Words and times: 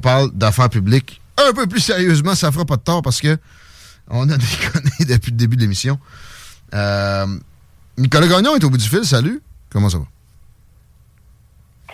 On 0.00 0.02
parle 0.02 0.30
d'affaires 0.32 0.70
publiques 0.70 1.20
un 1.36 1.52
peu 1.52 1.66
plus 1.66 1.80
sérieusement. 1.80 2.34
Ça 2.34 2.50
fera 2.50 2.64
pas 2.64 2.76
de 2.76 2.80
tort 2.80 3.02
parce 3.02 3.20
que 3.20 3.36
on 4.08 4.22
a 4.30 4.36
déconné 4.38 4.90
depuis 5.00 5.30
le 5.30 5.36
début 5.36 5.56
de 5.56 5.60
l'émission. 5.60 5.98
Euh, 6.72 7.26
Nicolas 7.98 8.26
Gagnon 8.26 8.56
est 8.56 8.64
au 8.64 8.70
bout 8.70 8.78
du 8.78 8.88
fil. 8.88 9.04
Salut. 9.04 9.42
Comment 9.68 9.90
ça 9.90 9.98
va? 9.98 10.04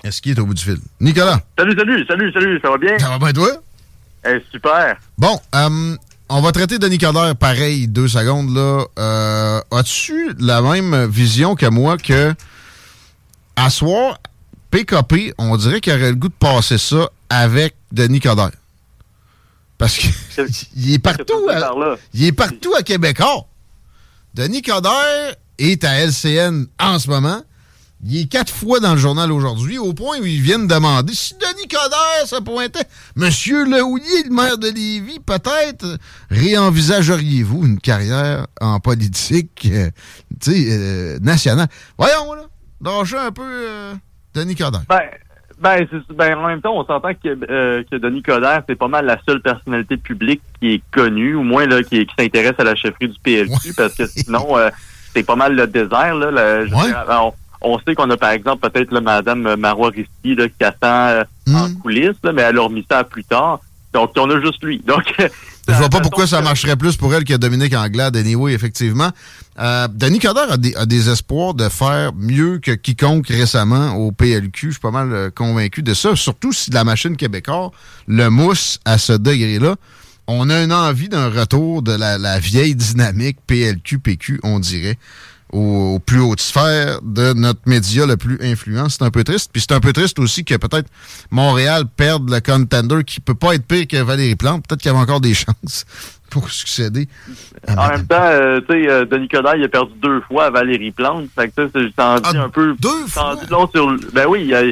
Est-ce 0.04 0.22
qu'il 0.22 0.30
est 0.30 0.38
au 0.40 0.46
bout 0.46 0.54
du 0.54 0.62
fil? 0.62 0.78
Nicolas? 1.00 1.40
Salut, 1.58 1.74
salut, 1.76 2.06
salut, 2.06 2.32
salut, 2.32 2.60
ça 2.62 2.70
va 2.70 2.78
bien? 2.78 2.96
Ça 2.96 3.08
va 3.08 3.18
bien, 3.18 3.32
toi? 3.32 3.50
Eh, 4.24 4.40
super. 4.52 4.96
Bon, 5.18 5.40
euh, 5.56 5.96
on 6.28 6.40
va 6.42 6.52
traiter 6.52 6.78
Denis 6.78 6.98
Coderre 6.98 7.34
pareil, 7.34 7.88
deux 7.88 8.06
secondes, 8.06 8.54
là. 8.54 8.84
Euh, 9.00 9.60
As-tu 9.72 10.32
la 10.38 10.62
même 10.62 11.06
vision 11.06 11.56
que 11.56 11.66
moi 11.66 11.96
que, 11.96 12.32
à 13.56 13.68
soir, 13.68 14.18
PKP, 14.70 15.34
on 15.38 15.56
dirait 15.56 15.80
qu'il 15.80 15.92
aurait 15.92 16.10
le 16.10 16.14
goût 16.16 16.28
de 16.28 16.34
passer 16.34 16.78
ça 16.78 17.10
avec 17.28 17.74
Denis 17.96 18.20
Coderre? 18.20 18.52
Parce 19.78 19.96
qu'il 19.96 20.92
est 20.92 20.98
partout. 20.98 21.48
À, 21.50 21.74
il 22.14 22.24
est 22.24 22.32
partout 22.32 22.74
à 22.74 22.82
Québécois. 22.82 23.46
Denis 24.34 24.62
Coderre 24.62 25.36
est 25.58 25.82
à 25.84 26.04
LCN 26.04 26.66
en 26.78 26.98
ce 26.98 27.08
moment. 27.08 27.42
Il 28.04 28.20
est 28.20 28.26
quatre 28.26 28.52
fois 28.52 28.78
dans 28.78 28.92
le 28.92 28.98
journal 29.00 29.32
aujourd'hui, 29.32 29.78
au 29.78 29.94
point 29.94 30.18
où 30.20 30.26
ils 30.26 30.40
viennent 30.42 30.66
demander 30.66 31.14
si 31.14 31.34
Denis 31.34 31.68
Coderre 31.68 32.26
se 32.26 32.40
pointait. 32.42 32.84
Monsieur 33.16 33.64
Lehouillier, 33.64 34.24
le 34.24 34.34
maire 34.34 34.58
de 34.58 34.68
Lévis, 34.68 35.18
peut-être 35.20 35.98
réenvisageriez-vous 36.30 37.64
une 37.64 37.80
carrière 37.80 38.46
en 38.60 38.80
politique 38.80 39.66
euh, 39.70 39.90
euh, 40.48 41.18
nationale? 41.20 41.68
Voyons, 41.96 42.34
là. 42.34 42.42
Lâchez 42.82 43.16
un 43.16 43.32
peu 43.32 43.42
euh, 43.42 43.94
Denis 44.34 44.54
Coderre. 44.54 44.84
Ben, 44.88 45.00
ben, 45.58 45.86
ben, 46.10 46.36
en 46.36 46.46
même 46.46 46.60
temps, 46.60 46.76
on 46.76 46.84
s'entend 46.84 47.14
que, 47.14 47.38
euh, 47.50 47.82
que 47.90 47.96
Denis 47.96 48.22
Coderre, 48.22 48.62
c'est 48.68 48.74
pas 48.74 48.88
mal 48.88 49.06
la 49.06 49.18
seule 49.26 49.40
personnalité 49.40 49.96
publique 49.96 50.42
qui 50.60 50.74
est 50.74 50.82
connue, 50.90 51.34
au 51.34 51.42
moins 51.42 51.66
là, 51.66 51.82
qui, 51.82 52.04
qui 52.04 52.14
s'intéresse 52.18 52.54
à 52.58 52.64
la 52.64 52.74
chefferie 52.74 53.08
du 53.08 53.18
PLQ, 53.22 53.72
parce 53.74 53.94
que 53.94 54.06
sinon, 54.06 54.58
euh, 54.58 54.68
c'est 55.14 55.22
pas 55.22 55.36
mal 55.36 55.54
le 55.54 55.66
désert. 55.66 56.14
Là, 56.14 56.62
ouais. 56.62 56.92
on, 57.08 57.32
on, 57.62 57.78
sait 57.78 57.94
qu'on 57.94 58.10
a 58.10 58.16
par 58.18 58.32
exemple 58.32 58.68
peut-être 58.68 58.92
le 58.92 59.00
Madame 59.00 59.56
Marois 59.56 59.90
Risky 59.90 60.34
là, 60.34 60.46
qui 60.48 60.62
attend 60.62 61.06
euh, 61.08 61.24
mm. 61.46 61.56
en 61.56 61.74
coulisses, 61.80 62.22
là, 62.22 62.32
mais 62.32 62.42
elle 62.42 62.58
a 62.58 62.62
remis 62.62 62.86
ça 62.90 63.02
plus 63.04 63.24
tard. 63.24 63.60
Donc, 63.94 64.10
on 64.18 64.28
a 64.28 64.40
juste 64.40 64.62
lui. 64.62 64.78
Donc, 64.80 65.14
je 65.68 65.74
vois 65.74 65.88
pas 65.88 66.00
pourquoi 66.00 66.26
ça 66.26 66.40
marcherait 66.40 66.76
plus 66.76 66.96
pour 66.96 67.14
elle 67.14 67.24
que 67.24 67.34
Dominique 67.34 67.74
Anglade, 67.74 68.16
anyway, 68.16 68.52
effectivement. 68.52 69.10
Euh, 69.58 69.88
Denis 69.88 70.18
Coderre 70.18 70.52
a 70.52 70.56
des, 70.56 70.74
a 70.76 70.86
des, 70.86 71.08
espoirs 71.08 71.54
de 71.54 71.68
faire 71.68 72.12
mieux 72.14 72.58
que 72.58 72.72
quiconque 72.72 73.28
récemment 73.28 73.94
au 73.94 74.12
PLQ. 74.12 74.66
Je 74.66 74.70
suis 74.72 74.80
pas 74.80 74.90
mal 74.90 75.12
euh, 75.12 75.30
convaincu 75.30 75.82
de 75.82 75.94
ça. 75.94 76.14
Surtout 76.14 76.52
si 76.52 76.70
la 76.70 76.84
machine 76.84 77.16
québécoise 77.16 77.70
le 78.06 78.28
mousse 78.28 78.78
à 78.84 78.98
ce 78.98 79.12
degré-là. 79.12 79.76
On 80.28 80.50
a 80.50 80.62
une 80.62 80.72
envie 80.72 81.08
d'un 81.08 81.30
retour 81.30 81.82
de 81.82 81.92
la, 81.92 82.18
la 82.18 82.38
vieille 82.38 82.74
dynamique 82.74 83.38
PLQ-PQ, 83.46 84.40
on 84.42 84.58
dirait 84.58 84.98
aux, 85.52 85.94
aux, 85.94 85.98
plus 85.98 86.20
hautes 86.20 86.40
sphères 86.40 87.00
de 87.02 87.32
notre 87.32 87.60
média 87.66 88.06
le 88.06 88.16
plus 88.16 88.38
influent. 88.42 88.88
C'est 88.88 89.02
un 89.02 89.10
peu 89.10 89.24
triste. 89.24 89.50
Puis 89.52 89.62
c'est 89.62 89.74
un 89.74 89.80
peu 89.80 89.92
triste 89.92 90.18
aussi 90.18 90.44
que 90.44 90.54
peut-être 90.56 90.88
Montréal 91.30 91.84
perde 91.96 92.30
le 92.30 92.40
contender 92.40 93.04
qui 93.04 93.20
peut 93.20 93.34
pas 93.34 93.54
être 93.54 93.66
pire 93.66 93.86
que 93.86 94.02
Valérie 94.02 94.36
Plante. 94.36 94.66
Peut-être 94.66 94.80
qu'il 94.80 94.90
y 94.90 94.94
avait 94.94 95.02
encore 95.02 95.20
des 95.20 95.34
chances 95.34 95.84
pour 96.30 96.50
succéder. 96.50 97.08
En 97.68 97.88
même 97.88 98.06
temps, 98.06 98.16
euh, 98.20 98.60
tu 98.60 98.74
sais, 98.74 98.90
euh, 98.90 99.04
Denis 99.04 99.28
Coderre, 99.28 99.56
il 99.56 99.64
a 99.64 99.68
perdu 99.68 99.92
deux 100.02 100.20
fois 100.22 100.46
à 100.46 100.50
Valérie 100.50 100.90
Plante. 100.90 101.26
Fait 101.34 101.48
que 101.48 101.54
ça, 101.56 101.70
c'est 101.74 101.94
t'en 101.94 102.16
dis 102.16 102.36
Ah, 102.36 102.44
un 102.44 102.48
peu. 102.48 102.74
deux 102.78 103.04
dis 103.06 103.50
long 103.50 103.68
sur, 103.72 103.96
ben 104.12 104.26
oui, 104.28 104.44
il 104.46 104.54
a, 104.54 104.62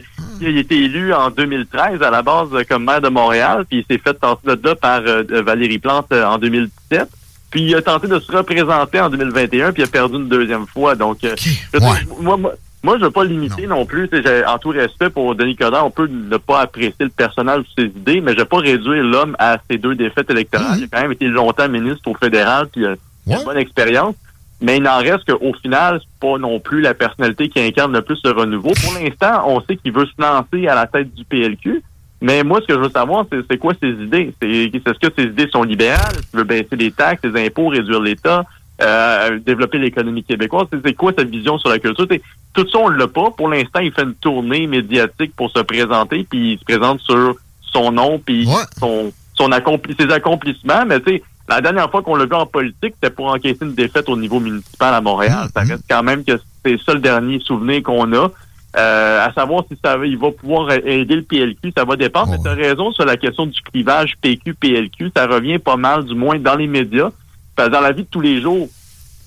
il 0.40 0.56
a 0.56 0.60
été 0.60 0.76
élu 0.84 1.12
en 1.12 1.30
2013 1.30 2.02
à 2.02 2.10
la 2.10 2.22
base 2.22 2.48
comme 2.68 2.84
maire 2.84 3.00
de 3.00 3.08
Montréal, 3.08 3.64
puis 3.68 3.78
il 3.78 3.84
s'est 3.88 4.02
fait 4.02 4.14
tasser 4.14 4.56
de 4.56 4.68
là 4.68 4.74
par 4.74 5.00
euh, 5.06 5.42
Valérie 5.42 5.78
Plante 5.78 6.08
euh, 6.12 6.24
en 6.24 6.38
2017. 6.38 7.08
Puis 7.54 7.62
il 7.62 7.74
a 7.76 7.82
tenté 7.82 8.08
de 8.08 8.18
se 8.18 8.32
représenter 8.32 8.98
en 9.00 9.08
2021, 9.08 9.72
puis 9.72 9.82
il 9.82 9.84
a 9.84 9.88
perdu 9.88 10.16
une 10.16 10.26
deuxième 10.28 10.66
fois. 10.66 10.96
Donc, 10.96 11.22
euh, 11.22 11.36
ouais. 11.74 11.80
moi, 12.20 12.36
moi, 12.36 12.52
moi, 12.82 12.98
je 12.98 13.04
veux 13.04 13.12
pas 13.12 13.22
limiter 13.24 13.68
non, 13.68 13.86
plus. 13.86 14.08
Sais, 14.08 14.22
j'ai- 14.24 14.44
En 14.44 14.58
tout 14.58 14.70
respect 14.70 15.08
pour 15.08 15.36
Denis 15.36 15.54
Coderre, 15.54 15.86
on 15.86 15.90
peut 15.92 16.08
ne 16.08 16.36
pas 16.36 16.62
apprécier 16.62 16.94
le 17.04 17.10
personnage 17.10 17.60
ou 17.60 17.80
ses 17.80 17.86
idées, 17.86 18.20
mais 18.20 18.32
je 18.32 18.38
vais 18.38 18.44
pas 18.44 18.56
réduire 18.58 19.04
l'homme 19.04 19.36
à 19.38 19.58
ses 19.70 19.78
deux 19.78 19.94
défaites 19.94 20.28
électorales. 20.30 20.78
Il 20.80 20.84
a 20.84 20.86
quand 20.90 21.02
même 21.02 21.12
été 21.12 21.26
longtemps 21.28 21.68
ministre 21.68 22.10
au 22.10 22.14
fédéral, 22.14 22.66
puis 22.72 22.80
il 22.82 22.86
a 22.88 22.96
une 23.38 23.44
bonne 23.44 23.56
expérience. 23.58 24.16
Mais 24.60 24.78
il 24.78 24.82
n'en 24.82 24.98
reste 24.98 25.24
qu'au 25.30 25.52
final, 25.62 26.00
c'est 26.00 26.20
pas 26.28 26.38
non 26.38 26.58
plus 26.58 26.80
la 26.80 26.94
personnalité 26.94 27.48
qui 27.48 27.60
incarne 27.60 27.92
le 27.92 28.02
plus 28.02 28.18
le 28.24 28.32
renouveau. 28.32 28.72
Pour 28.84 28.94
l'instant, 28.94 29.44
on 29.46 29.60
sait 29.60 29.76
qu'il 29.76 29.92
veut 29.92 30.06
se 30.06 30.20
lancer 30.20 30.66
à 30.66 30.74
la 30.74 30.86
tête 30.88 31.14
du 31.14 31.24
PLQ. 31.24 31.82
Mais 32.24 32.42
moi, 32.42 32.58
ce 32.62 32.66
que 32.66 32.72
je 32.72 32.78
veux 32.78 32.88
savoir, 32.88 33.26
c'est 33.50 33.58
quoi 33.58 33.74
ses 33.82 33.90
idées? 33.90 34.32
C'est 34.40 34.48
Est-ce 34.48 34.98
que 34.98 35.12
ses 35.14 35.24
idées 35.24 35.46
sont 35.52 35.62
libérales? 35.62 36.14
Est-ce 36.14 36.30
qu'il 36.30 36.38
veut 36.38 36.44
baisser 36.44 36.74
les 36.74 36.90
taxes, 36.90 37.20
les 37.22 37.46
impôts, 37.46 37.68
réduire 37.68 38.00
l'État, 38.00 38.46
euh, 38.80 39.38
développer 39.44 39.76
l'économie 39.76 40.24
québécoise? 40.24 40.66
C'est- 40.72 40.94
quoi 40.94 41.12
sa 41.16 41.24
vision 41.24 41.58
sur 41.58 41.68
la 41.68 41.78
culture? 41.78 42.08
T'sais, 42.08 42.22
tout 42.54 42.66
ça, 42.70 42.78
on 42.78 42.88
l'a 42.88 43.08
pas. 43.08 43.30
Pour 43.36 43.50
l'instant, 43.50 43.80
il 43.80 43.92
fait 43.92 44.04
une 44.04 44.14
tournée 44.14 44.66
médiatique 44.66 45.36
pour 45.36 45.50
se 45.50 45.60
présenter, 45.60 46.26
puis 46.30 46.52
il 46.54 46.58
se 46.58 46.64
présente 46.64 47.00
sur 47.00 47.34
son 47.70 47.92
nom, 47.92 48.18
puis 48.18 48.46
son, 48.80 49.12
son 49.34 49.52
accompli 49.52 49.94
ses 50.00 50.10
accomplissements. 50.10 50.86
Mais 50.86 51.00
tu 51.00 51.12
sais, 51.16 51.22
la 51.46 51.60
dernière 51.60 51.90
fois 51.90 52.00
qu'on 52.02 52.16
l'a 52.16 52.24
vu 52.24 52.32
en 52.34 52.46
politique, 52.46 52.94
c'était 52.94 53.10
pour 53.14 53.26
encaisser 53.26 53.58
une 53.66 53.74
défaite 53.74 54.08
au 54.08 54.16
niveau 54.16 54.40
municipal 54.40 54.94
à 54.94 55.02
Montréal. 55.02 55.48
Ça 55.52 55.60
reste 55.60 55.84
quand 55.90 56.02
même 56.02 56.24
que 56.24 56.40
c'est 56.64 56.80
ça 56.86 56.94
le 56.94 57.00
dernier 57.00 57.38
souvenir 57.40 57.82
qu'on 57.82 58.10
a. 58.14 58.30
Euh, 58.76 59.24
à 59.24 59.32
savoir 59.32 59.62
si 59.70 59.78
ça 59.84 59.96
va- 59.96 60.04
il 60.06 60.18
va 60.18 60.30
pouvoir 60.32 60.72
aider 60.72 61.14
le 61.16 61.22
PLQ, 61.22 61.72
ça 61.76 61.84
va 61.84 61.94
dépendre. 61.96 62.32
Mais 62.32 62.38
tu 62.42 62.48
as 62.48 62.54
raison 62.54 62.90
sur 62.92 63.04
la 63.04 63.16
question 63.16 63.46
du 63.46 63.60
clivage 63.62 64.14
PQ-PLQ. 64.20 65.12
Ça 65.16 65.26
revient 65.28 65.58
pas 65.58 65.76
mal, 65.76 66.04
du 66.04 66.14
moins 66.14 66.38
dans 66.38 66.56
les 66.56 66.66
médias. 66.66 67.10
Parce 67.54 67.70
dans 67.70 67.80
la 67.80 67.92
vie 67.92 68.02
de 68.02 68.08
tous 68.10 68.20
les 68.20 68.40
jours, 68.40 68.68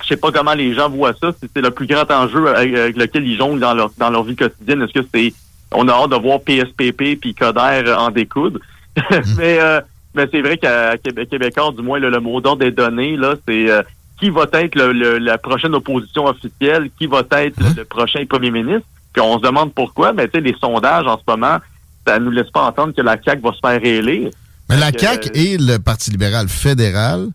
je 0.03 0.07
sais 0.07 0.17
pas 0.17 0.31
comment 0.31 0.53
les 0.53 0.73
gens 0.73 0.89
voient 0.89 1.13
ça. 1.13 1.31
C'est 1.39 1.61
le 1.61 1.71
plus 1.71 1.87
grand 1.87 2.09
enjeu 2.11 2.47
avec, 2.49 2.97
lequel 2.97 3.25
ils 3.25 3.37
jonglent 3.37 3.59
dans 3.61 3.73
leur 3.73 3.89
dans 3.97 4.09
leur 4.09 4.23
vie 4.23 4.35
quotidienne. 4.35 4.81
Est-ce 4.81 4.93
que 4.99 5.07
c'est 5.13 5.33
on 5.73 5.87
a 5.87 5.93
hâte 5.93 6.09
de 6.11 6.15
voir 6.17 6.41
PSPP 6.41 7.15
puis 7.19 7.33
Coder 7.33 7.93
en 7.97 8.09
découdre? 8.11 8.59
mais 9.37 9.59
euh, 9.61 9.79
mais 10.13 10.27
c'est 10.31 10.41
vrai 10.41 10.57
qu'à 10.57 10.97
Québec, 10.97 11.29
Québécois, 11.29 11.71
du 11.75 11.83
moins 11.83 11.99
le, 11.99 12.09
le 12.09 12.19
mot 12.19 12.41
d'ordre 12.41 12.63
des 12.63 12.71
données 12.71 13.15
là, 13.15 13.35
c'est 13.47 13.69
euh, 13.69 13.81
qui 14.19 14.29
va 14.29 14.45
être 14.53 14.75
le, 14.75 14.91
le- 14.91 15.19
la 15.19 15.37
prochaine 15.37 15.73
opposition 15.75 16.25
officielle, 16.25 16.89
qui 16.97 17.05
va 17.07 17.19
être 17.31 17.59
le, 17.61 17.67
le 17.77 17.85
prochain 17.85 18.25
premier 18.27 18.51
ministre? 18.51 18.87
Puis 19.17 19.25
on 19.25 19.39
se 19.39 19.41
demande 19.41 19.73
pourquoi, 19.73 20.13
mais 20.13 20.27
tu 20.27 20.33
sais 20.35 20.41
les 20.41 20.55
sondages 20.61 21.07
en 21.07 21.17
ce 21.17 21.23
moment, 21.27 21.57
ça 22.05 22.19
nous 22.19 22.29
laisse 22.29 22.51
pas 22.51 22.65
entendre 22.65 22.93
que 22.93 23.01
la 23.01 23.17
CAQ 23.19 23.41
va 23.41 23.51
se 23.51 23.57
faire 23.57 23.81
réélire. 23.81 24.29
Mais 24.69 24.77
la 24.77 24.91
CAQ 24.91 25.31
et 25.33 25.57
le 25.57 25.79
Parti 25.79 26.11
libéral 26.11 26.47
fédéral 26.47 27.29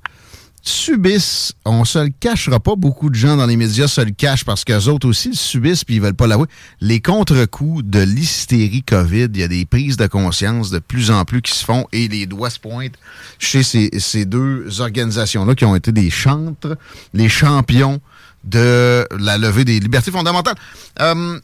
subissent, 0.63 1.55
on 1.65 1.85
se 1.85 1.99
le 1.99 2.11
cachera 2.21 2.61
pas, 2.61 2.77
beaucoup 2.77 3.11
de 3.11 3.17
gens 3.17 3.37
dans 3.37 3.47
les 3.47 3.57
médias 3.57 3.89
se 3.89 4.01
le 4.01 4.13
cachent 4.13 4.45
parce 4.45 4.63
qu'eux 4.63 4.87
autres 4.87 5.09
aussi 5.09 5.31
le 5.31 5.35
subissent 5.35 5.83
puis 5.83 5.97
ils 5.97 6.01
veulent 6.01 6.15
pas 6.15 6.29
l'avouer. 6.29 6.47
Les 6.81 7.01
contre-coups 7.01 7.83
de 7.85 7.99
l'hystérie 7.99 8.85
COVID, 8.85 9.27
il 9.35 9.41
y 9.41 9.43
a 9.43 9.49
des 9.49 9.65
prises 9.65 9.97
de 9.97 10.07
conscience 10.07 10.71
de 10.71 10.79
plus 10.79 11.11
en 11.11 11.25
plus 11.25 11.43
qui 11.43 11.53
se 11.53 11.65
font 11.65 11.89
et 11.91 12.07
les 12.07 12.27
doigts 12.27 12.51
se 12.51 12.61
pointent 12.61 12.97
chez 13.41 13.65
ces, 13.65 13.91
ces 13.99 14.25
deux 14.25 14.81
organisations-là 14.81 15.57
qui 15.57 15.65
ont 15.65 15.75
été 15.75 15.91
des 15.91 16.11
chantres, 16.11 16.77
les 17.13 17.29
champions 17.29 18.01
de 18.45 19.05
la 19.19 19.37
levée 19.37 19.65
des 19.65 19.81
libertés 19.81 20.13
fondamentales. 20.13 20.57
Euh, 21.01 21.41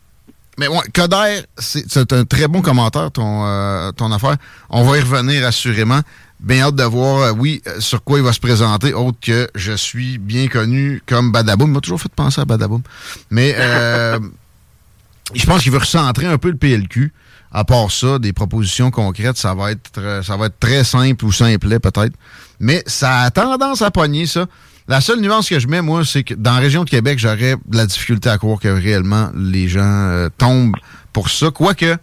mais 0.58 0.66
ouais, 0.66 0.82
Coder, 0.92 1.42
c'est 1.56 2.12
un 2.12 2.24
très 2.24 2.48
bon 2.48 2.60
commentaire, 2.62 3.12
ton, 3.12 3.46
euh, 3.46 3.92
ton 3.92 4.10
affaire. 4.10 4.36
On 4.68 4.82
va 4.82 4.98
y 4.98 5.00
revenir 5.00 5.46
assurément. 5.46 6.00
Bien 6.40 6.66
hâte 6.66 6.74
de 6.74 6.82
voir, 6.82 7.20
euh, 7.20 7.32
oui, 7.32 7.62
sur 7.78 8.02
quoi 8.02 8.18
il 8.18 8.24
va 8.24 8.32
se 8.32 8.40
présenter, 8.40 8.92
autre 8.92 9.18
que 9.20 9.48
je 9.54 9.72
suis 9.72 10.18
bien 10.18 10.48
connu 10.48 11.00
comme 11.06 11.30
Badaboum. 11.30 11.70
Il 11.70 11.74
m'a 11.74 11.80
toujours 11.80 12.00
fait 12.00 12.12
penser 12.12 12.40
à 12.40 12.44
Badaboum. 12.44 12.82
Mais 13.30 13.54
je 15.34 15.46
pense 15.46 15.62
qu'il 15.62 15.72
veut 15.72 15.78
recentrer 15.78 16.26
un 16.26 16.38
peu 16.38 16.50
le 16.50 16.56
PLQ. 16.56 17.12
À 17.50 17.64
part 17.64 17.90
ça, 17.90 18.18
des 18.18 18.34
propositions 18.34 18.90
concrètes, 18.90 19.38
ça 19.38 19.54
va 19.54 19.70
être, 19.70 20.22
ça 20.22 20.36
va 20.36 20.46
être 20.46 20.60
très 20.60 20.84
simple 20.84 21.24
ou 21.24 21.32
simplet 21.32 21.78
peut-être. 21.78 22.12
Mais 22.60 22.82
ça 22.86 23.20
a 23.20 23.30
tendance 23.30 23.80
à 23.80 23.90
pogner 23.90 24.26
ça. 24.26 24.46
La 24.88 25.02
seule 25.02 25.20
nuance 25.20 25.50
que 25.50 25.58
je 25.58 25.68
mets, 25.68 25.82
moi, 25.82 26.02
c'est 26.02 26.22
que 26.22 26.32
dans 26.32 26.54
la 26.54 26.60
région 26.60 26.82
de 26.82 26.88
Québec, 26.88 27.18
j'aurais 27.18 27.56
de 27.66 27.76
la 27.76 27.84
difficulté 27.84 28.30
à 28.30 28.38
croire 28.38 28.58
que 28.58 28.68
réellement 28.68 29.28
les 29.36 29.68
gens 29.68 29.82
euh, 29.82 30.30
tombent 30.38 30.76
pour 31.12 31.28
ça. 31.28 31.50
Quoique, 31.50 31.94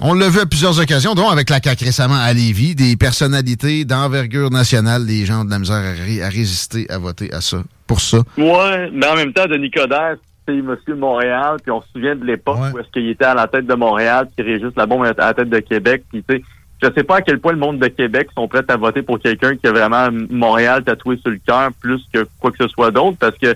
on 0.00 0.14
l'a 0.14 0.30
vu 0.30 0.40
à 0.40 0.46
plusieurs 0.46 0.80
occasions, 0.80 1.14
dont 1.14 1.28
avec 1.28 1.50
la 1.50 1.60
CAQ 1.62 1.84
récemment 1.84 2.18
à 2.18 2.32
Lévis, 2.32 2.74
des 2.74 2.96
personnalités 2.96 3.84
d'envergure 3.84 4.50
nationale, 4.50 5.04
les 5.04 5.26
gens 5.26 5.44
de 5.44 5.50
la 5.50 5.58
misère 5.58 5.76
à, 5.76 6.28
résister 6.30 6.86
à 6.88 6.96
voter 6.96 7.30
à 7.34 7.42
ça, 7.42 7.58
pour 7.86 8.00
ça. 8.00 8.20
Ouais, 8.38 8.90
mais 8.90 9.06
en 9.06 9.14
même 9.14 9.34
temps, 9.34 9.44
Denis 9.44 9.70
Coderre, 9.70 10.16
c'est 10.48 10.54
monsieur 10.54 10.94
de 10.94 10.98
Montréal, 10.98 11.58
puis 11.62 11.72
on 11.72 11.82
se 11.82 11.88
souvient 11.92 12.16
de 12.16 12.24
l'époque 12.24 12.58
où 12.72 12.78
est-ce 12.78 12.88
qu'il 12.90 13.10
était 13.10 13.26
à 13.26 13.34
la 13.34 13.48
tête 13.48 13.66
de 13.66 13.74
Montréal, 13.74 14.28
puis 14.34 14.58
la 14.76 14.86
bombe 14.86 15.04
à 15.04 15.12
la 15.14 15.34
tête 15.34 15.50
de 15.50 15.58
Québec, 15.58 16.04
puis 16.10 16.24
tu 16.26 16.36
sais, 16.36 16.42
je 16.82 16.88
sais 16.92 17.04
pas 17.04 17.16
à 17.16 17.22
quel 17.22 17.38
point 17.38 17.52
le 17.52 17.58
monde 17.58 17.78
de 17.78 17.88
Québec 17.88 18.28
sont 18.34 18.48
prêts 18.48 18.64
à 18.68 18.76
voter 18.76 19.02
pour 19.02 19.20
quelqu'un 19.20 19.56
qui 19.56 19.66
a 19.66 19.72
vraiment 19.72 20.08
Montréal 20.30 20.82
tatoué 20.82 21.16
sur 21.18 21.30
le 21.30 21.38
cœur 21.46 21.70
plus 21.80 22.02
que 22.12 22.26
quoi 22.40 22.50
que 22.50 22.58
ce 22.58 22.68
soit 22.68 22.90
d'autre 22.90 23.16
parce 23.18 23.36
que 23.38 23.54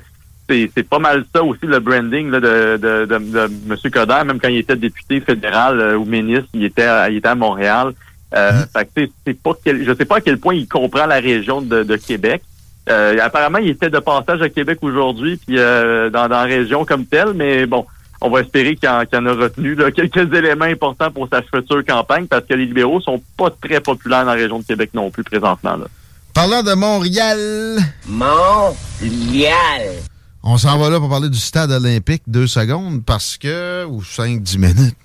c'est 0.48 0.88
pas 0.88 1.00
mal 1.00 1.24
ça 1.34 1.42
aussi 1.42 1.66
le 1.66 1.80
branding 1.80 2.30
là, 2.30 2.40
de, 2.40 2.76
de, 2.76 3.04
de, 3.04 3.18
de, 3.18 3.50
M. 3.68 3.90
Coder, 3.90 4.24
même 4.24 4.38
quand 4.38 4.48
il 4.48 4.58
était 4.58 4.76
député 4.76 5.20
fédéral 5.20 5.80
euh, 5.80 5.96
ou 5.96 6.04
ministre, 6.04 6.48
il 6.54 6.64
était, 6.64 6.88
il 7.10 7.16
était 7.16 7.28
à 7.28 7.34
Montréal. 7.34 7.92
Euh, 8.34 8.52
mm-hmm. 8.52 8.86
fait 8.94 9.10
c'est 9.26 9.42
pas 9.42 9.52
quel, 9.64 9.84
je 9.84 9.92
sais 9.92 10.04
pas 10.04 10.18
à 10.18 10.20
quel 10.20 10.38
point 10.38 10.54
il 10.54 10.68
comprend 10.68 11.06
la 11.06 11.18
région 11.18 11.62
de, 11.62 11.82
de 11.82 11.96
Québec. 11.96 12.42
Euh, 12.88 13.18
apparemment, 13.20 13.58
il 13.58 13.68
était 13.68 13.90
de 13.90 13.98
passage 13.98 14.42
à 14.42 14.48
Québec 14.48 14.78
aujourd'hui, 14.82 15.36
puis 15.36 15.58
euh, 15.58 16.10
dans, 16.10 16.28
dans 16.28 16.36
la 16.36 16.44
région 16.44 16.84
comme 16.84 17.04
telle, 17.04 17.34
mais 17.34 17.66
bon, 17.66 17.84
on 18.20 18.30
va 18.30 18.40
espérer 18.40 18.76
qu'il 18.76 18.88
en, 18.88 19.00
a 19.00 19.32
retenu 19.32 19.76
quelques 19.94 20.32
éléments 20.34 20.64
importants 20.64 21.10
pour 21.10 21.28
sa 21.28 21.42
future 21.42 21.84
campagne 21.84 22.26
parce 22.26 22.44
que 22.46 22.54
les 22.54 22.66
libéraux 22.66 23.00
sont 23.00 23.22
pas 23.36 23.50
très 23.50 23.80
populaires 23.80 24.24
dans 24.24 24.32
la 24.32 24.40
région 24.40 24.58
de 24.58 24.64
Québec 24.64 24.90
non 24.94 25.10
plus 25.10 25.24
présentement. 25.24 25.76
Là. 25.76 25.86
Parlant 26.34 26.62
de 26.62 26.74
Montréal. 26.74 27.78
Montréal. 28.06 28.76
On 30.42 30.58
s'en 30.58 30.78
va 30.78 30.90
là 30.90 31.00
pour 31.00 31.08
parler 31.08 31.28
du 31.28 31.38
stade 31.38 31.72
olympique 31.72 32.22
deux 32.26 32.46
secondes 32.46 33.04
parce 33.04 33.36
que, 33.36 33.84
ou 33.86 34.04
cinq, 34.04 34.42
dix 34.42 34.58
minutes, 34.58 34.96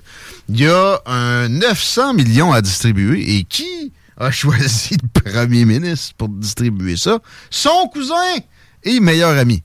il 0.50 0.60
y 0.62 0.68
a 0.68 1.00
un 1.06 1.50
900 1.50 2.14
millions 2.14 2.52
à 2.52 2.62
distribuer 2.62 3.38
et 3.38 3.44
qui 3.44 3.92
a 4.18 4.30
choisi 4.32 4.98
le 5.02 5.22
premier 5.22 5.66
ministre 5.66 6.14
pour 6.18 6.30
distribuer 6.30 6.96
ça? 6.96 7.20
Son 7.50 7.88
cousin 7.92 8.38
et 8.84 9.00
meilleur 9.00 9.38
ami. 9.38 9.64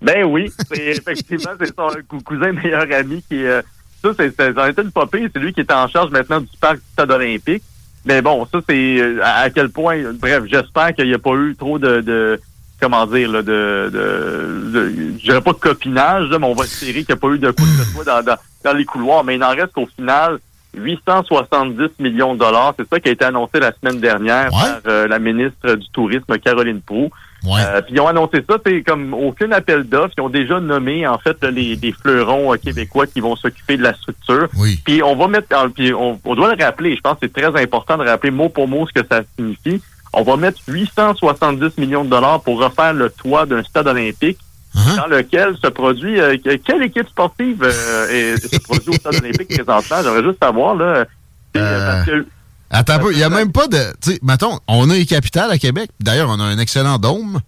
Ben 0.00 0.24
oui, 0.24 0.50
c'est 0.68 0.86
effectivement 0.96 1.52
c'est 1.58 1.74
son 1.74 1.90
cousin 2.24 2.52
meilleur 2.52 2.86
ami 2.92 3.22
qui 3.28 3.44
euh, 3.44 3.62
ça 4.02 4.10
c'est 4.16 4.34
ça 4.36 4.64
a 4.64 4.70
été 4.70 4.82
une 4.82 4.92
popée, 4.92 5.28
c'est 5.32 5.40
lui 5.40 5.52
qui 5.52 5.60
est 5.60 5.72
en 5.72 5.88
charge 5.88 6.10
maintenant 6.10 6.40
du 6.40 6.56
parc 6.60 6.76
du 6.76 6.82
stade 6.92 7.10
olympique. 7.10 7.62
Mais 8.04 8.22
bon, 8.22 8.46
ça 8.46 8.60
c'est 8.68 9.00
euh, 9.00 9.20
à 9.22 9.50
quel 9.50 9.70
point 9.70 9.98
bref, 10.14 10.44
j'espère 10.46 10.94
qu'il 10.94 11.06
n'y 11.06 11.14
a 11.14 11.18
pas 11.18 11.34
eu 11.34 11.56
trop 11.56 11.78
de, 11.78 12.00
de 12.00 12.40
comment 12.80 13.06
dire 13.06 13.30
là, 13.30 13.42
de, 13.42 13.90
de, 13.92 14.70
de 14.70 14.88
je 15.18 15.24
dirais 15.24 15.40
pas 15.40 15.52
de 15.52 15.58
copinage, 15.58 16.28
là, 16.28 16.38
mais 16.38 16.46
on 16.46 16.54
va 16.54 16.64
espérer 16.64 17.04
qu'il 17.04 17.14
n'y 17.14 17.18
a 17.18 17.20
pas 17.20 17.28
eu 17.28 17.38
de 17.38 17.50
coup 17.50 17.64
de 17.64 17.84
soit 17.92 18.04
dans, 18.04 18.22
dans, 18.22 18.36
dans, 18.64 18.72
les 18.72 18.84
couloirs. 18.84 19.24
Mais 19.24 19.34
il 19.34 19.42
en 19.42 19.50
reste 19.50 19.72
qu'au 19.72 19.86
final 19.86 20.38
870 20.74 21.98
millions 21.98 22.34
de 22.34 22.38
dollars. 22.38 22.74
C'est 22.78 22.88
ça 22.88 23.00
qui 23.00 23.08
a 23.08 23.12
été 23.12 23.24
annoncé 23.24 23.58
la 23.60 23.72
semaine 23.72 24.00
dernière 24.00 24.50
par 24.50 24.80
euh, 24.86 25.08
la 25.08 25.18
ministre 25.18 25.74
du 25.74 25.88
Tourisme, 25.90 26.38
Caroline 26.38 26.80
Proux. 26.80 27.10
Euh, 27.46 27.80
puis 27.82 27.94
ils 27.94 28.00
ont 28.00 28.08
annoncé 28.08 28.44
ça, 28.48 28.56
c'est 28.64 28.82
comme 28.82 29.14
aucun 29.14 29.52
appel 29.52 29.84
d'offres. 29.84 30.14
Ils 30.18 30.22
ont 30.22 30.28
déjà 30.28 30.60
nommé 30.60 31.06
en 31.06 31.18
fait 31.18 31.42
les, 31.44 31.76
les 31.76 31.92
fleurons 31.92 32.52
euh, 32.52 32.56
québécois 32.56 33.06
qui 33.06 33.20
vont 33.20 33.36
s'occuper 33.36 33.76
de 33.76 33.82
la 33.82 33.94
structure. 33.94 34.48
Puis 34.84 35.02
on 35.02 35.16
va 35.16 35.28
mettre, 35.28 35.48
puis 35.74 35.92
on, 35.94 36.18
doit 36.34 36.54
le 36.54 36.62
rappeler. 36.62 36.96
Je 36.96 37.00
pense 37.00 37.14
que 37.14 37.26
c'est 37.26 37.32
très 37.32 37.62
important 37.62 37.96
de 37.96 38.04
rappeler 38.04 38.30
mot 38.30 38.48
pour 38.48 38.68
mot 38.68 38.86
ce 38.86 39.00
que 39.00 39.06
ça 39.08 39.22
signifie. 39.36 39.80
On 40.12 40.22
va 40.22 40.36
mettre 40.36 40.58
870 40.66 41.78
millions 41.78 42.04
de 42.04 42.10
dollars 42.10 42.40
pour 42.40 42.60
refaire 42.60 42.94
le 42.94 43.10
toit 43.10 43.46
d'un 43.46 43.62
stade 43.62 43.86
olympique 43.86 44.38
uh-huh. 44.74 44.96
dans 44.96 45.06
lequel 45.06 45.56
se 45.62 45.68
produit 45.68 46.18
euh, 46.18 46.36
quelle 46.42 46.82
équipe 46.82 47.08
sportive 47.08 47.62
se 47.62 48.58
produit 48.60 48.88
au 48.88 48.94
stade 48.94 49.16
olympique 49.16 49.48
présentement? 49.48 49.96
J'aimerais 50.02 50.24
juste 50.24 50.42
savoir 50.42 50.74
là. 50.74 51.04
Parce 51.52 52.06
que, 52.06 52.26
Attends 52.70 52.94
un 52.94 52.98
peu, 52.98 53.12
il 53.12 53.16
n'y 53.16 53.22
a 53.22 53.30
même 53.30 53.52
pas 53.52 53.66
de. 53.66 53.78
Tu 54.00 54.12
sais, 54.12 54.18
mettons, 54.22 54.58
on 54.68 54.90
a 54.90 54.94
les 54.94 55.06
capitales 55.06 55.50
à 55.50 55.58
Québec. 55.58 55.90
D'ailleurs, 56.00 56.28
on 56.28 56.38
a 56.38 56.44
un 56.44 56.58
excellent 56.58 56.98
dôme 56.98 57.40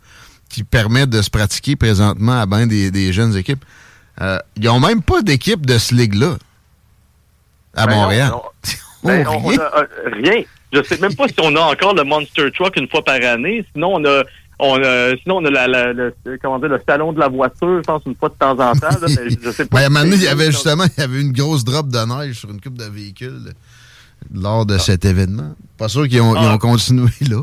qui 0.49 0.65
permet 0.65 1.07
de 1.07 1.21
se 1.23 1.31
pratiquer 1.31 1.77
présentement 1.77 2.41
à 2.41 2.47
bien 2.47 2.67
des, 2.67 3.13
jeunes 3.13 3.37
équipes. 3.37 3.65
Euh, 4.21 4.39
ils 4.57 4.65
n'ont 4.65 4.81
même 4.81 5.03
pas 5.03 5.23
d'équipe 5.23 5.65
de 5.65 5.79
ce 5.79 5.95
ligue-là 5.95 6.37
à 7.75 7.87
ben 7.87 7.95
Montréal. 7.95 8.33
Ben, 9.03 9.27
on, 9.27 9.39
rien. 9.39 9.59
A, 9.61 9.79
euh, 9.79 9.87
rien. 10.13 10.43
Je 10.75 10.83
sais 10.83 10.99
même 10.99 11.15
pas 11.15 11.27
si 11.27 11.35
on 11.41 11.57
a 11.57 11.61
encore 11.61 11.95
le 11.95 12.05
Monster 12.05 12.51
Truck 12.53 12.77
une 12.77 12.87
fois 12.87 13.03
par 13.03 13.15
année. 13.15 13.65
Sinon, 13.73 13.95
on 13.95 14.05
a. 14.05 14.25
On 14.59 14.75
a, 14.75 15.17
sinon, 15.23 15.39
on 15.39 15.45
a 15.47 15.51
la, 15.51 15.95
le, 15.95 16.15
comment 16.43 16.59
dire, 16.59 16.69
le 16.69 16.83
salon 16.87 17.15
de 17.15 17.19
la 17.19 17.29
voiture, 17.29 17.79
je 17.79 17.81
pense, 17.81 18.03
une 18.05 18.15
fois 18.15 18.29
de 18.29 18.35
temps 18.35 18.51
en 18.51 18.75
temps. 18.75 19.01
Là, 19.01 19.07
je 19.07 19.51
sais 19.53 19.65
pas. 19.69 19.79
Ben, 19.79 19.85
à 19.85 19.87
un 19.87 19.89
moment 19.89 20.05
donné, 20.05 20.17
il 20.17 20.23
y 20.25 20.29
avait 20.29 20.53
justement 20.53 20.85
il 20.85 21.01
y 21.01 21.03
avait 21.03 21.23
une 21.23 21.33
grosse 21.33 21.65
drop 21.65 21.89
de 21.89 21.99
neige 21.99 22.41
sur 22.41 22.51
une 22.51 22.61
coupe 22.61 22.77
de 22.77 22.85
véhicules 22.85 23.55
lors 24.33 24.67
de 24.67 24.79
cet 24.79 25.05
événement. 25.05 25.55
Pas 25.79 25.89
sûr 25.89 26.09
qu'ils 26.09 26.21
ont, 26.21 26.35
ah. 26.37 26.59
continué 26.61 27.11
là. 27.29 27.43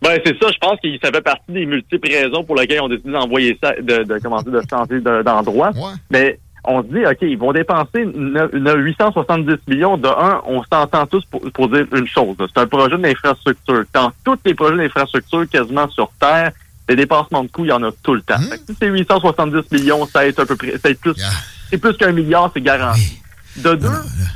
Ben, 0.00 0.16
c'est 0.24 0.38
ça, 0.40 0.48
je 0.52 0.58
pense 0.58 0.78
que 0.80 0.88
ça 1.02 1.10
fait 1.10 1.20
partie 1.20 1.50
des 1.50 1.66
multiples 1.66 2.08
raisons 2.08 2.44
pour 2.44 2.54
lesquelles 2.54 2.76
ils 2.76 2.82
ont 2.82 2.88
décidé 2.88 3.10
d'envoyer 3.10 3.58
ça, 3.60 3.72
de, 3.72 4.04
de, 4.04 4.18
commencer 4.20 4.48
de 4.48 4.62
changer 4.70 5.00
d'endroit. 5.00 5.72
Mais 6.10 6.38
on 6.64 6.82
se 6.82 6.88
dit, 6.88 7.04
OK, 7.04 7.18
ils 7.22 7.38
vont 7.38 7.52
dépenser 7.52 8.04
870 8.04 9.56
millions. 9.66 9.96
De 9.96 10.06
un, 10.06 10.40
on 10.46 10.62
s'entend 10.62 11.06
tous 11.06 11.24
pour, 11.24 11.68
dire 11.68 11.86
une 11.92 12.06
chose. 12.06 12.36
C'est 12.38 12.60
un 12.60 12.66
projet 12.66 12.96
d'infrastructure. 12.98 13.84
Dans 13.92 14.12
tous 14.24 14.38
les 14.44 14.54
projets 14.54 14.76
d'infrastructure 14.76 15.48
quasiment 15.48 15.88
sur 15.90 16.10
Terre, 16.20 16.52
les 16.88 16.96
dépassements 16.96 17.42
de 17.42 17.48
coûts, 17.48 17.64
il 17.64 17.68
y 17.68 17.72
en 17.72 17.82
a 17.82 17.90
tout 18.02 18.14
le 18.14 18.22
temps. 18.22 18.36
Hum? 18.36 18.56
Si 18.66 18.76
c'est 18.78 18.88
870 18.88 19.70
millions, 19.72 20.06
ça 20.06 20.26
est 20.26 20.38
un 20.38 20.46
peu 20.46 20.56
plus, 20.56 20.74
c'est 20.82 21.78
plus 21.78 21.96
qu'un 21.96 22.12
milliard, 22.12 22.50
c'est 22.54 22.62
garanti. 22.62 23.20
De 23.62 23.74
deux, 23.74 23.88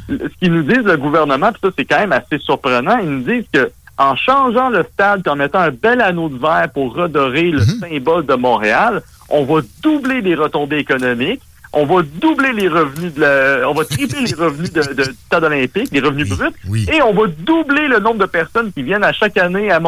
ce 0.09 0.38
qu'ils 0.38 0.52
nous 0.52 0.62
disent 0.62 0.85
le 0.85 0.97
gouvernement, 0.97 1.52
puis 1.52 1.61
ça 1.62 1.71
c'est 1.76 1.85
quand 1.85 1.99
même 1.99 2.12
assez 2.12 2.38
surprenant, 2.38 2.99
ils 2.99 3.09
nous 3.09 3.23
disent 3.23 3.47
que 3.52 3.71
en 3.99 4.17
changeant 4.17 4.71
le 4.71 4.85
stade, 4.93 5.26
en 5.29 5.37
mettant 5.37 5.61
un 5.61 5.71
bel 5.71 6.00
anneau 6.00 6.29
de 6.29 6.38
verre 6.38 6.69
pour 6.73 6.95
redorer 6.95 7.50
le 7.50 7.61
mhm. 7.61 7.81
symbole 7.81 8.26
de 8.26 8.35
Montréal, 8.35 9.02
on 9.29 9.45
va 9.45 9.61
doubler 9.83 10.21
les 10.21 10.35
retombées 10.35 10.79
économiques, 10.79 11.43
on 11.73 11.87
va 11.87 12.02
doubler 12.02 12.52
les 12.52 12.69
revenus 12.69 13.14
de 13.14 13.21
la, 13.21 13.69
on 13.69 13.75
va 13.75 13.85
tripler 13.85 14.21
les 14.26 14.35
revenus 14.35 14.73
de, 14.73 14.83
de, 14.83 15.05
du 15.05 15.14
stade 15.26 15.45
olympique, 15.45 15.88
les 15.93 16.00
revenus 16.00 16.29
bruts, 16.29 16.52
et 16.93 17.00
on 17.02 17.14
va 17.14 17.29
doubler 17.29 17.88
le 17.88 17.99
nombre 17.99 18.19
de 18.19 18.26
personnes 18.26 18.73
qui 18.73 18.83
viennent 18.83 19.05
à 19.05 19.12
chaque 19.12 19.37
année 19.38 19.71
à, 19.71 19.79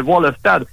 voir 0.00 0.20
le 0.20 0.32
stade. 0.38 0.64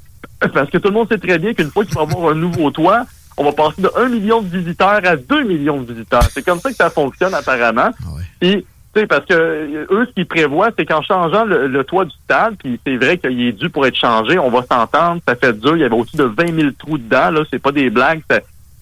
Parce 0.54 0.70
que 0.70 0.78
tout 0.78 0.88
le 0.88 0.94
monde 0.94 1.08
sait 1.10 1.18
très 1.18 1.38
bien 1.40 1.54
qu'une 1.54 1.70
fois 1.70 1.86
qu'il 1.86 1.94
va 1.96 2.02
avoir 2.02 2.32
un 2.32 2.36
nouveau 2.36 2.72
toit, 2.72 3.06
on 3.42 3.44
va 3.44 3.52
passer 3.54 3.82
de 3.82 3.92
1 3.96 4.10
million 4.10 4.42
de 4.42 4.56
visiteurs 4.56 5.02
à 5.04 5.16
2 5.16 5.44
millions 5.44 5.82
de 5.82 5.92
visiteurs. 5.92 6.24
C'est 6.32 6.46
comme 6.46 6.60
ça 6.60 6.70
que 6.70 6.76
ça 6.76 6.90
fonctionne 6.90 7.34
apparemment. 7.34 7.90
Ah 8.04 8.10
puis, 8.40 8.66
tu 8.94 9.00
sais, 9.00 9.08
parce 9.08 9.26
que 9.26 9.34
euh, 9.34 9.86
eux, 9.90 10.06
ce 10.08 10.14
qu'ils 10.14 10.28
prévoient, 10.28 10.70
c'est 10.78 10.86
qu'en 10.86 11.02
changeant 11.02 11.46
le, 11.46 11.84
toit 11.84 12.06
du 12.06 12.14
stade, 12.24 12.56
puis 12.58 12.80
c'est 12.86 12.98
vrai 12.98 13.18
qu'il 13.18 13.42
est 13.42 13.54
dû 13.54 13.70
pour 13.70 13.86
être 13.88 13.96
changé, 13.96 14.38
on 14.38 14.50
va 14.50 14.64
s'entendre, 14.64 15.22
ça 15.28 15.36
fait 15.36 15.54
dur, 15.60 15.76
il 15.76 15.80
y 15.80 15.84
avait 15.84 15.96
au-dessus 15.96 16.18
de 16.18 16.24
20 16.24 16.56
000 16.56 16.70
trous 16.78 16.98
dedans, 16.98 17.32
là, 17.32 17.42
c'est 17.50 17.60
pas 17.60 17.72
des 17.72 17.90
blagues, 17.90 18.22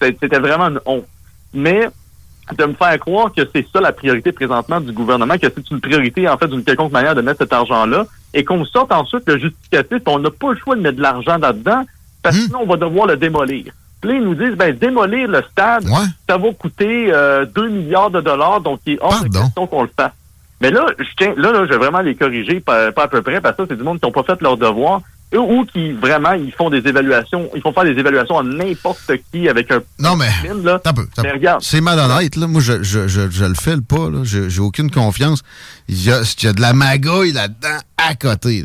c'était 0.00 0.38
vraiment 0.38 0.68
une 0.68 0.80
honte. 0.84 1.06
Mais 1.54 1.88
de 2.58 2.64
me 2.64 2.74
faire 2.74 2.98
croire 2.98 3.32
que 3.32 3.42
c'est 3.54 3.66
ça 3.72 3.80
la 3.80 3.92
priorité 3.92 4.32
présentement 4.32 4.80
du 4.80 4.92
gouvernement, 4.92 5.38
que 5.38 5.46
c'est 5.54 5.70
une 5.70 5.80
priorité, 5.80 6.28
en 6.28 6.36
fait, 6.36 6.48
d'une 6.48 6.64
quelconque 6.64 6.92
manière 6.92 7.14
de 7.14 7.22
mettre 7.22 7.38
cet 7.38 7.52
argent-là, 7.52 8.06
et 8.34 8.44
qu'on 8.44 8.64
sorte 8.64 8.92
ensuite 8.92 9.22
le 9.26 9.38
justificatif, 9.38 10.02
on 10.06 10.18
n'a 10.18 10.30
pas 10.30 10.52
le 10.52 10.58
choix 10.58 10.74
de 10.74 10.80
mettre 10.80 10.96
de 10.96 11.02
l'argent 11.02 11.38
là-dedans, 11.38 11.84
parce 12.22 12.36
que 12.36 12.42
hmm. 12.42 12.46
sinon, 12.46 12.60
on 12.62 12.66
va 12.66 12.76
devoir 12.76 13.06
le 13.06 13.16
démolir. 13.16 13.72
Puis 14.00 14.16
ils 14.16 14.22
nous 14.24 14.34
disent, 14.34 14.56
ben, 14.56 14.74
démolir 14.74 15.28
le 15.28 15.42
stade, 15.50 15.86
ça 16.28 16.38
va 16.38 16.52
coûter 16.52 17.06
2 17.06 17.12
euh, 17.12 17.68
milliards 17.68 18.10
de 18.10 18.20
dollars, 18.20 18.60
donc 18.60 18.80
il 18.86 18.94
est 18.94 18.98
hors 19.00 19.22
de 19.22 19.28
question 19.28 19.66
qu'on 19.66 19.82
le 19.82 19.90
fasse. 19.94 20.12
Mais 20.60 20.70
là, 20.70 20.86
je 20.98 21.04
tiens, 21.16 21.34
là, 21.36 21.52
là, 21.52 21.64
je 21.64 21.70
vais 21.70 21.78
vraiment 21.78 22.00
les 22.00 22.14
corriger, 22.14 22.60
pas, 22.60 22.92
pas 22.92 23.04
à 23.04 23.08
peu 23.08 23.22
près, 23.22 23.40
parce 23.40 23.56
que 23.56 23.62
c'est 23.68 23.76
du 23.76 23.82
monde 23.82 23.98
qui 23.98 24.06
n'ont 24.06 24.12
pas 24.12 24.22
fait 24.22 24.40
leur 24.42 24.56
devoir 24.56 25.00
ou 25.38 25.64
qui 25.64 25.92
vraiment 25.92 26.32
ils 26.32 26.52
font 26.52 26.70
des 26.70 26.78
évaluations, 26.78 27.48
ils 27.54 27.62
font 27.62 27.72
faire 27.72 27.84
des 27.84 27.98
évaluations 27.98 28.38
à 28.38 28.42
n'importe 28.42 29.12
qui 29.30 29.48
avec 29.48 29.70
un 29.70 29.80
non 29.98 30.16
mais 30.16 30.28
là. 30.64 30.80
Peu, 30.80 31.06
c'est 31.60 31.80
malhonnête 31.80 32.36
là. 32.36 32.46
Moi 32.46 32.60
je 32.60 32.82
je, 32.82 33.06
je, 33.06 33.30
je 33.30 33.44
le 33.44 33.54
fais 33.54 33.76
le 33.76 33.82
pas 33.82 34.10
là. 34.10 34.22
J'ai 34.24 34.60
aucune 34.60 34.90
confiance. 34.90 35.42
Il 35.88 36.02
y, 36.02 36.10
a, 36.10 36.22
il 36.22 36.44
y 36.44 36.48
a 36.48 36.52
de 36.52 36.60
la 36.60 36.72
magouille 36.72 37.32
là-dedans 37.32 37.78
à 37.96 38.14
côté. 38.16 38.64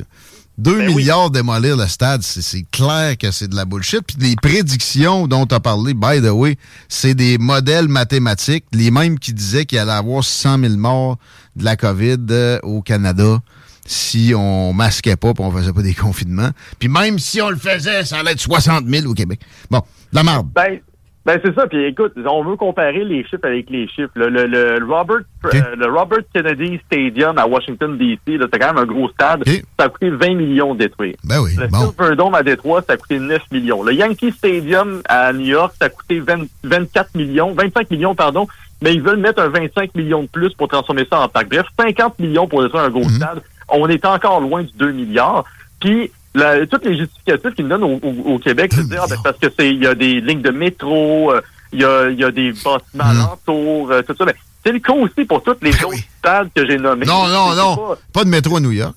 2 0.57 0.77
Ben 0.77 0.88
oui. 0.88 0.95
milliards 0.95 1.29
démolir 1.31 1.75
le 1.75 1.85
stade, 1.88 2.21
c'est- 2.24 2.65
clair 2.71 3.17
que 3.17 3.29
c'est 3.31 3.47
de 3.50 3.55
la 3.55 3.65
bullshit. 3.65 4.01
Puis 4.07 4.15
les 4.19 4.35
prédictions 4.35 5.27
dont 5.27 5.45
tu 5.45 5.53
as 5.53 5.59
parlé, 5.59 5.93
by 5.93 6.21
the 6.21 6.31
way, 6.31 6.57
c'est 6.88 7.13
des 7.13 7.38
modèles 7.38 7.88
mathématiques, 7.89 8.65
les 8.71 8.89
mêmes 8.91 9.19
qui 9.19 9.33
disaient 9.33 9.65
qu'il 9.65 9.77
allait 9.79 9.91
y 9.91 9.95
avoir 9.95 10.24
100 10.24 10.59
000 10.59 10.75
morts 10.77 11.17
de 11.55 11.65
la 11.65 11.75
COVID 11.75 12.17
euh, 12.29 12.59
au 12.63 12.81
Canada 12.81 13.39
si 13.88 14.33
on 14.35 14.74
masquait 14.74 15.15
pas 15.15 15.29
et 15.29 15.33
on 15.39 15.51
faisait 15.51 15.74
pas 15.74 15.81
des 15.83 15.93
confinements. 15.93 16.50
Puis 16.79 16.88
même 16.89 17.19
si 17.19 17.41
on 17.41 17.50
le 17.50 17.57
faisait, 17.57 18.03
ça 18.05 18.19
allait 18.19 18.31
être 18.31 18.39
60 18.39 18.85
000 18.88 19.05
au 19.07 19.13
Québec. 19.13 19.41
Bon, 19.69 19.79
de 19.79 20.15
la 20.15 20.24
merde. 20.24 20.47
Ben, 20.55 20.79
ben 21.25 21.39
c'est 21.44 21.55
ça. 21.55 21.65
Puis 21.67 21.84
écoute, 21.86 22.13
on 22.25 22.44
veut 22.44 22.55
comparer 22.55 23.03
les 23.03 23.24
chiffres 23.24 23.46
avec 23.46 23.70
les 23.70 23.88
chiffres. 23.88 24.12
Le, 24.15 24.29
le, 24.29 24.46
le 24.46 24.86
Robert, 24.86 25.22
euh, 25.46 25.75
le 25.75 25.86
Robert 25.88 26.20
Kennedy 26.34 26.79
Stadium 26.86 27.38
à 27.38 27.48
Washington, 27.48 27.98
D.C., 27.98 28.38
là, 28.38 28.46
c'est 28.51 28.60
quand 28.60 28.74
même 28.74 28.84
un 28.84 28.86
gros 28.86 29.10
stade. 29.10 29.44
Ça 29.48 29.86
a 29.86 29.89
coûté 29.89 30.10
20 30.12 30.36
millions 30.36 30.74
de 30.75 30.79
détruire. 30.79 31.15
Ben 31.24 31.41
oui, 31.41 31.51
Le 31.60 31.67
bon. 31.67 31.91
Silverdome 31.91 32.36
à 32.36 32.44
Détroit, 32.44 32.82
ça 32.88 32.94
a 32.94 32.98
coûté 32.98 33.17
9 33.20 33.41
millions. 33.51 33.82
Le 33.84 33.94
Yankee 33.94 34.32
Stadium 34.32 35.01
à 35.10 35.34
New 35.34 35.46
York, 35.48 35.74
ça 35.79 35.86
a 35.86 35.89
coûté 35.89 36.20
20 36.20 36.46
24 36.63 37.15
millions, 37.15 37.53
25 37.53 37.89
millions, 37.91 38.13
pardon. 38.15 38.48
Mais 38.82 38.94
ils 38.94 39.01
veulent 39.01 39.17
mettre 39.20 39.41
un 39.41 39.48
25 39.50 39.96
millions 39.96 40.24
de 40.24 40.27
plus 40.27 40.53
pour 40.53 40.67
transformer 40.67 41.08
ça 41.10 41.22
en 41.22 41.27
parc. 41.29 41.50
Bref, 41.50 41.65
50 41.79 42.20
millions 42.20 42.48
pour 42.48 42.62
détruire 42.62 42.84
un 42.84 42.89
gros 42.89 43.03
Mhm. 43.05 43.10
stade. 43.10 43.41
On 43.70 43.88
est 43.88 44.05
encore 44.05 44.41
loin 44.41 44.62
du 44.63 44.72
2 44.77 44.91
milliards. 44.91 45.44
Puis, 45.79 46.12
la, 46.35 46.67
tous 46.67 46.79
les 46.83 46.97
justificatifs 46.97 47.53
qu'ils 47.55 47.67
donnent 47.67 47.83
au, 47.83 47.99
au- 48.03 48.33
au 48.35 48.39
Québec, 48.39 48.71
c'est 48.75 48.87
dire, 48.87 49.01
ah, 49.03 49.07
ben, 49.09 49.17
parce 49.23 49.37
que 49.39 49.47
c'est, 49.57 49.69
il 49.69 49.83
y 49.83 49.87
a 49.87 49.95
des 49.95 50.21
lignes 50.21 50.41
de 50.41 50.51
métro, 50.51 51.31
euh, 51.33 51.41
il 51.73 51.79
y 51.81 51.85
a, 51.85 52.09
y 52.11 52.23
a 52.23 52.31
des 52.31 52.51
bâtiments 52.51 53.03
Mhm. 53.13 53.19
alentours, 53.21 53.91
euh, 53.91 54.01
tout 54.03 54.15
ça. 54.17 54.25
Mais 54.25 54.35
c'est 54.63 54.71
le 54.71 54.79
cas 54.79 54.93
aussi 54.93 55.25
pour 55.25 55.41
tous 55.43 55.55
les 55.61 55.71
Ben 55.71 55.77
autres 55.85 55.89
oui. 55.95 56.05
stades 56.19 56.49
que 56.55 56.65
j'ai 56.67 56.77
nommés. 56.77 57.05
Non, 57.05 57.27
non, 57.27 57.55
non. 57.55 57.75
pas- 57.75 57.97
Pas 58.13 58.23
de 58.25 58.29
métro 58.29 58.57
à 58.57 58.59
New 58.59 58.71
York. 58.71 58.95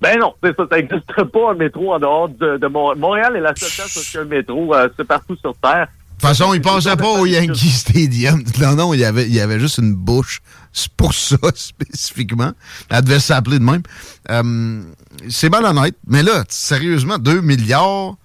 ben 0.00 0.18
non, 0.18 0.34
c'est 0.42 0.56
ça, 0.56 0.64
ça 0.68 0.76
n'existe 0.76 1.22
pas 1.32 1.50
un 1.52 1.54
métro 1.54 1.94
en 1.94 1.98
dehors 2.00 2.28
de, 2.28 2.56
de 2.56 2.66
Mont- 2.66 2.96
Montréal. 2.96 3.36
est 3.36 3.40
la 3.40 3.54
seule 3.54 3.70
place 3.70 3.96
où 3.96 4.00
il 4.00 4.14
y 4.14 4.18
a 4.18 4.22
un 4.22 4.24
métro, 4.24 4.74
euh, 4.74 4.88
c'est 4.96 5.06
partout 5.06 5.36
sur 5.36 5.54
Terre. 5.62 5.86
De 5.86 6.28
toute 6.28 6.36
façon, 6.38 6.54
il 6.54 6.60
passait 6.62 6.96
pas 6.96 7.08
au 7.08 7.26
Yankee 7.26 7.68
Stadium. 7.68 8.42
Non, 8.60 8.74
non, 8.76 8.94
il 8.94 9.00
y 9.00 9.04
avait, 9.04 9.24
il 9.24 9.34
y 9.34 9.40
avait 9.40 9.58
juste 9.60 9.78
une 9.78 9.94
bouche. 9.94 10.40
C'est 10.72 10.92
pour 10.92 11.14
ça, 11.14 11.36
spécifiquement. 11.54 12.52
Elle 12.88 13.02
devait 13.02 13.20
s'appeler 13.20 13.58
de 13.58 13.64
même. 13.64 13.82
Euh, 14.30 14.82
c'est 15.28 15.50
malhonnête. 15.50 15.96
Mais 16.06 16.22
là, 16.22 16.44
sérieusement, 16.48 17.18
2 17.18 17.40
milliards. 17.40 18.16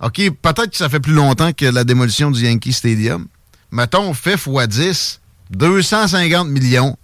OK, 0.00 0.16
peut-être 0.42 0.70
que 0.70 0.76
ça 0.76 0.88
fait 0.88 1.00
plus 1.00 1.14
longtemps 1.14 1.52
que 1.52 1.64
la 1.64 1.84
démolition 1.84 2.30
du 2.30 2.44
Yankee 2.44 2.72
Stadium. 2.72 3.26
Mettons, 3.70 4.12
fait 4.12 4.34
x 4.34 4.68
10, 4.68 5.20
250 5.50 6.48
millions. 6.48 6.96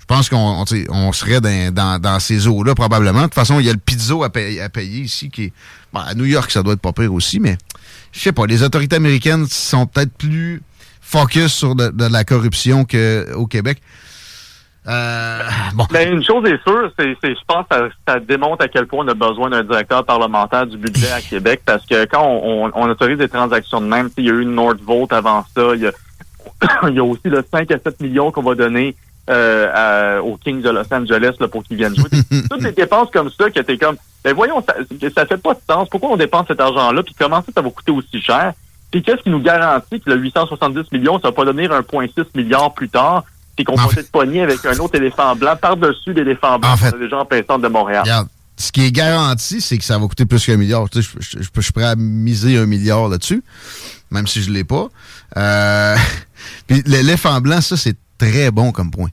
Je 0.00 0.06
pense 0.06 0.28
qu'on 0.28 0.64
on, 0.90 1.12
serait 1.12 1.40
dans, 1.40 2.18
ces 2.20 2.46
eaux-là, 2.46 2.74
probablement. 2.74 3.20
De 3.20 3.24
toute 3.24 3.34
façon, 3.34 3.58
il 3.58 3.66
y 3.66 3.70
a 3.70 3.72
le 3.72 3.78
pizzo 3.78 4.22
à, 4.22 4.28
payer, 4.28 4.68
ici, 5.00 5.30
qui 5.30 5.44
est... 5.44 5.52
bon, 5.94 6.00
à 6.00 6.14
New 6.14 6.26
York, 6.26 6.50
ça 6.50 6.62
doit 6.62 6.74
être 6.74 6.80
pas 6.80 6.92
pire 6.92 7.14
aussi, 7.14 7.40
mais 7.40 7.56
je 8.12 8.20
sais 8.20 8.32
pas, 8.32 8.44
les 8.44 8.62
autorités 8.62 8.96
américaines 8.96 9.46
sont 9.46 9.86
peut-être 9.86 10.12
plus 10.12 10.60
focus 11.00 11.52
sur 11.54 11.74
de 11.74 12.04
la 12.04 12.24
corruption 12.24 12.84
qu'au 12.84 13.46
Québec. 13.46 13.80
Euh, 14.86 15.38
bon. 15.74 15.84
Ben, 15.90 16.12
une 16.12 16.24
chose 16.24 16.44
est 16.46 16.62
sûre, 16.62 16.90
c'est, 16.98 17.16
c'est- 17.22 17.34
je 17.34 17.40
pense 17.46 17.66
que 17.70 17.74
ça, 17.76 17.88
ça 18.06 18.20
démontre 18.20 18.64
à 18.64 18.68
quel 18.68 18.86
point 18.86 19.04
on 19.04 19.08
a 19.08 19.14
besoin 19.14 19.48
d'un 19.50 19.62
directeur 19.62 20.04
parlementaire 20.04 20.66
du 20.66 20.76
budget 20.76 21.10
à 21.12 21.20
Québec, 21.20 21.62
parce 21.64 21.84
que 21.86 22.04
quand 22.06 22.22
on, 22.22 22.66
on- 22.66 22.70
on 22.74 22.88
autorise 22.90 23.18
des 23.18 23.28
transactions 23.28 23.80
de 23.80 23.86
même, 23.86 24.10
il 24.18 24.24
y 24.26 24.30
a 24.30 24.32
eu 24.32 24.42
une 24.42 24.54
Nordvolt 24.54 25.12
avant 25.12 25.44
ça, 25.56 25.74
il 25.74 25.82
y 25.82 25.86
a, 25.86 25.92
il 26.88 26.94
y 26.94 26.98
a 26.98 27.04
aussi 27.04 27.20
le 27.28 27.44
5 27.50 27.70
à 27.70 27.78
7 27.78 28.00
millions 28.00 28.30
qu'on 28.30 28.42
va 28.42 28.54
donner 28.54 28.94
euh, 29.30 29.70
à- 30.18 30.22
aux 30.22 30.36
Kings 30.36 30.60
de 30.60 30.68
Los 30.68 30.92
Angeles 30.92 31.34
là, 31.40 31.48
pour 31.48 31.62
qu'ils 31.64 31.78
viennent 31.78 31.96
jouer. 31.96 32.10
Toutes 32.50 32.62
les 32.62 32.72
dépenses 32.72 33.08
comme 33.10 33.30
ça, 33.30 33.48
que 33.50 33.60
t'es 33.60 33.78
comme, 33.78 33.96
ben 34.22 34.34
voyons, 34.34 34.62
ça, 34.66 34.74
ça 35.14 35.24
fait 35.26 35.38
pas 35.38 35.54
de 35.54 35.60
sens. 35.68 35.88
Pourquoi 35.88 36.10
on 36.10 36.16
dépense 36.16 36.46
cet 36.48 36.60
argent-là, 36.60 37.02
puis 37.02 37.14
comment 37.18 37.36
ça, 37.40 37.46
ça 37.54 37.62
va 37.62 37.70
coûter 37.70 37.92
aussi 37.92 38.20
cher? 38.20 38.52
Puis 38.90 39.02
qu'est-ce 39.02 39.22
qui 39.22 39.30
nous 39.30 39.40
garantit 39.40 40.00
que 40.00 40.10
le 40.10 40.16
870 40.16 40.92
millions, 40.92 41.18
ça 41.20 41.28
va 41.28 41.32
pas 41.32 41.44
donner 41.46 41.66
1,6 41.68 42.26
milliard 42.34 42.74
plus 42.74 42.88
tard, 42.90 43.24
puis 43.56 43.64
qu'on 43.64 43.76
fait- 43.76 44.00
être 44.00 44.10
pogné 44.10 44.42
avec 44.42 44.64
un 44.64 44.76
autre 44.78 44.94
éléphant 44.96 45.34
blanc 45.36 45.56
par-dessus 45.60 46.12
l'éléphant 46.12 46.58
blanc 46.58 46.72
En 46.72 46.76
fait- 46.76 46.94
les 46.98 47.08
gens 47.08 47.20
en 47.20 47.24
plein 47.26 47.38
centre 47.46 47.60
de 47.60 47.68
Montréal. 47.68 48.02
Regarde, 48.02 48.28
ce 48.56 48.70
qui 48.72 48.82
est 48.84 48.92
garanti, 48.92 49.60
c'est 49.60 49.78
que 49.78 49.84
ça 49.84 49.98
va 49.98 50.06
coûter 50.06 50.26
plus 50.26 50.44
qu'un 50.44 50.56
milliard. 50.56 50.88
Tu 50.90 51.02
sais, 51.02 51.08
je, 51.20 51.38
je- 51.38 51.42
je- 51.42 51.48
je 51.54 51.60
suis 51.60 51.72
prêt 51.72 51.84
à 51.84 51.96
miser 51.96 52.56
un 52.58 52.66
milliard 52.66 53.08
là-dessus, 53.08 53.42
même 54.10 54.26
si 54.26 54.42
je 54.42 54.50
ne 54.50 54.54
l'ai 54.54 54.64
pas. 54.64 54.88
Euh, 55.36 55.96
puis 56.66 56.82
l'éléphant 56.86 57.40
blanc, 57.40 57.60
ça, 57.60 57.76
c'est 57.76 57.96
très 58.18 58.50
bon 58.50 58.70
comme 58.72 58.90
point. 58.90 59.08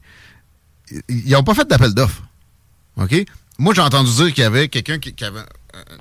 Ils 1.08 1.30
n'ont 1.32 1.42
pas 1.42 1.54
fait 1.54 1.68
d'appel 1.68 1.94
d'offres. 1.94 2.22
OK? 3.00 3.24
Moi, 3.58 3.74
j'ai 3.74 3.80
entendu 3.82 4.10
dire 4.12 4.32
qu'il 4.34 4.42
y 4.42 4.46
avait 4.46 4.68
quelqu'un 4.68 4.98
qui, 4.98 5.14
qui 5.14 5.24
avait 5.24 5.40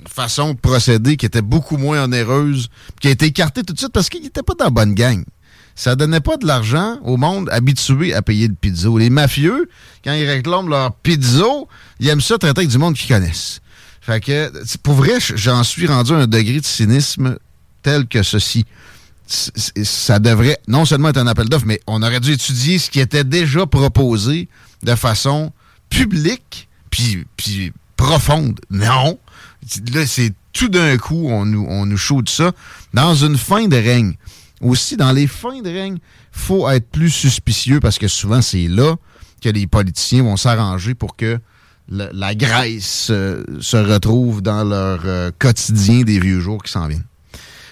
une 0.02 0.08
façon 0.08 0.54
de 0.54 0.60
procéder 0.60 1.16
qui 1.16 1.26
était 1.26 1.42
beaucoup 1.42 1.78
moins 1.78 2.04
onéreuse, 2.04 2.70
qui 3.00 3.08
a 3.08 3.12
été 3.12 3.26
écarté 3.28 3.64
tout 3.64 3.74
de 3.74 3.78
suite 3.80 3.94
parce 3.94 4.10
qu'il 4.10 4.22
n'était 4.22 4.44
pas 4.44 4.54
dans 4.56 4.66
la 4.66 4.70
bonne 4.72 4.94
gang. 4.94 5.24
Ça 5.76 5.96
donnait 5.96 6.20
pas 6.20 6.38
de 6.38 6.46
l'argent 6.46 6.98
au 7.04 7.18
monde 7.18 7.50
habitué 7.52 8.14
à 8.14 8.22
payer 8.22 8.48
le 8.48 8.54
pizzo. 8.54 8.98
Les 8.98 9.10
mafieux, 9.10 9.70
quand 10.04 10.14
ils 10.14 10.28
réclament 10.28 10.70
leur 10.70 10.94
pizzo, 10.94 11.68
ils 12.00 12.10
aiment 12.10 12.22
ça 12.22 12.38
traiter 12.38 12.60
avec 12.60 12.70
du 12.70 12.78
monde 12.78 12.96
qu'ils 12.96 13.14
connaissent. 13.14 13.62
Fait 14.02 14.20
que, 14.20 14.52
pour 14.78 14.96
vrai, 14.96 15.14
j'en 15.36 15.64
suis 15.64 15.88
rendu 15.88 16.12
à 16.12 16.18
un 16.18 16.28
degré 16.28 16.60
de 16.60 16.66
cynisme 16.66 17.38
tel 17.84 18.08
que 18.08 18.24
ceci. 18.24 18.66
Ça 19.28 20.20
devrait 20.20 20.60
non 20.68 20.86
seulement 20.86 21.10
être 21.10 21.18
un 21.18 21.28
appel 21.28 21.48
d'offres, 21.48 21.66
mais 21.66 21.80
on 21.88 22.04
aurait 22.04 22.20
dû 22.20 22.34
étudier 22.34 22.80
ce 22.80 22.90
qui 22.90 23.00
était 23.00 23.24
déjà 23.24 23.66
proposé 23.66 24.50
de 24.84 24.96
façon 24.96 25.54
publique 25.90 26.68
puis, 26.90 27.26
puis 27.38 27.72
profonde. 27.96 28.60
Non. 28.70 29.20
Là, 29.94 30.06
c'est 30.06 30.34
tout 30.54 30.70
d'un 30.70 30.98
coup, 30.98 31.28
on 31.30 31.46
nous, 31.46 31.66
on 31.70 31.86
nous 31.86 31.98
shoot 31.98 32.28
ça 32.28 32.52
dans 32.94 33.16
une 33.16 33.38
fin 33.38 33.68
de 33.68 33.78
règne. 33.78 34.16
Aussi, 34.62 34.98
dans 34.98 35.12
les 35.12 35.28
fins 35.28 35.62
de 35.62 35.70
règne, 35.70 35.98
faut 36.32 36.70
être 36.70 36.90
plus 36.90 37.10
suspicieux 37.10 37.80
parce 37.80 37.98
que 37.98 38.08
souvent, 38.08 38.42
c'est 38.42 38.68
là 38.68 38.96
que 39.44 39.50
les 39.50 39.68
politiciens 39.68 40.24
vont 40.24 40.38
s'arranger 40.38 40.94
pour 40.94 41.16
que 41.16 41.40
la 41.90 42.36
Grèce 42.36 43.10
euh, 43.12 43.44
se 43.60 43.76
retrouve 43.76 44.42
dans 44.42 44.64
leur 44.64 45.00
euh, 45.06 45.32
quotidien 45.40 46.04
des 46.04 46.20
vieux 46.20 46.40
jours 46.40 46.62
qui 46.64 46.72
s'en 46.72 46.88
viennent. 46.88 47.04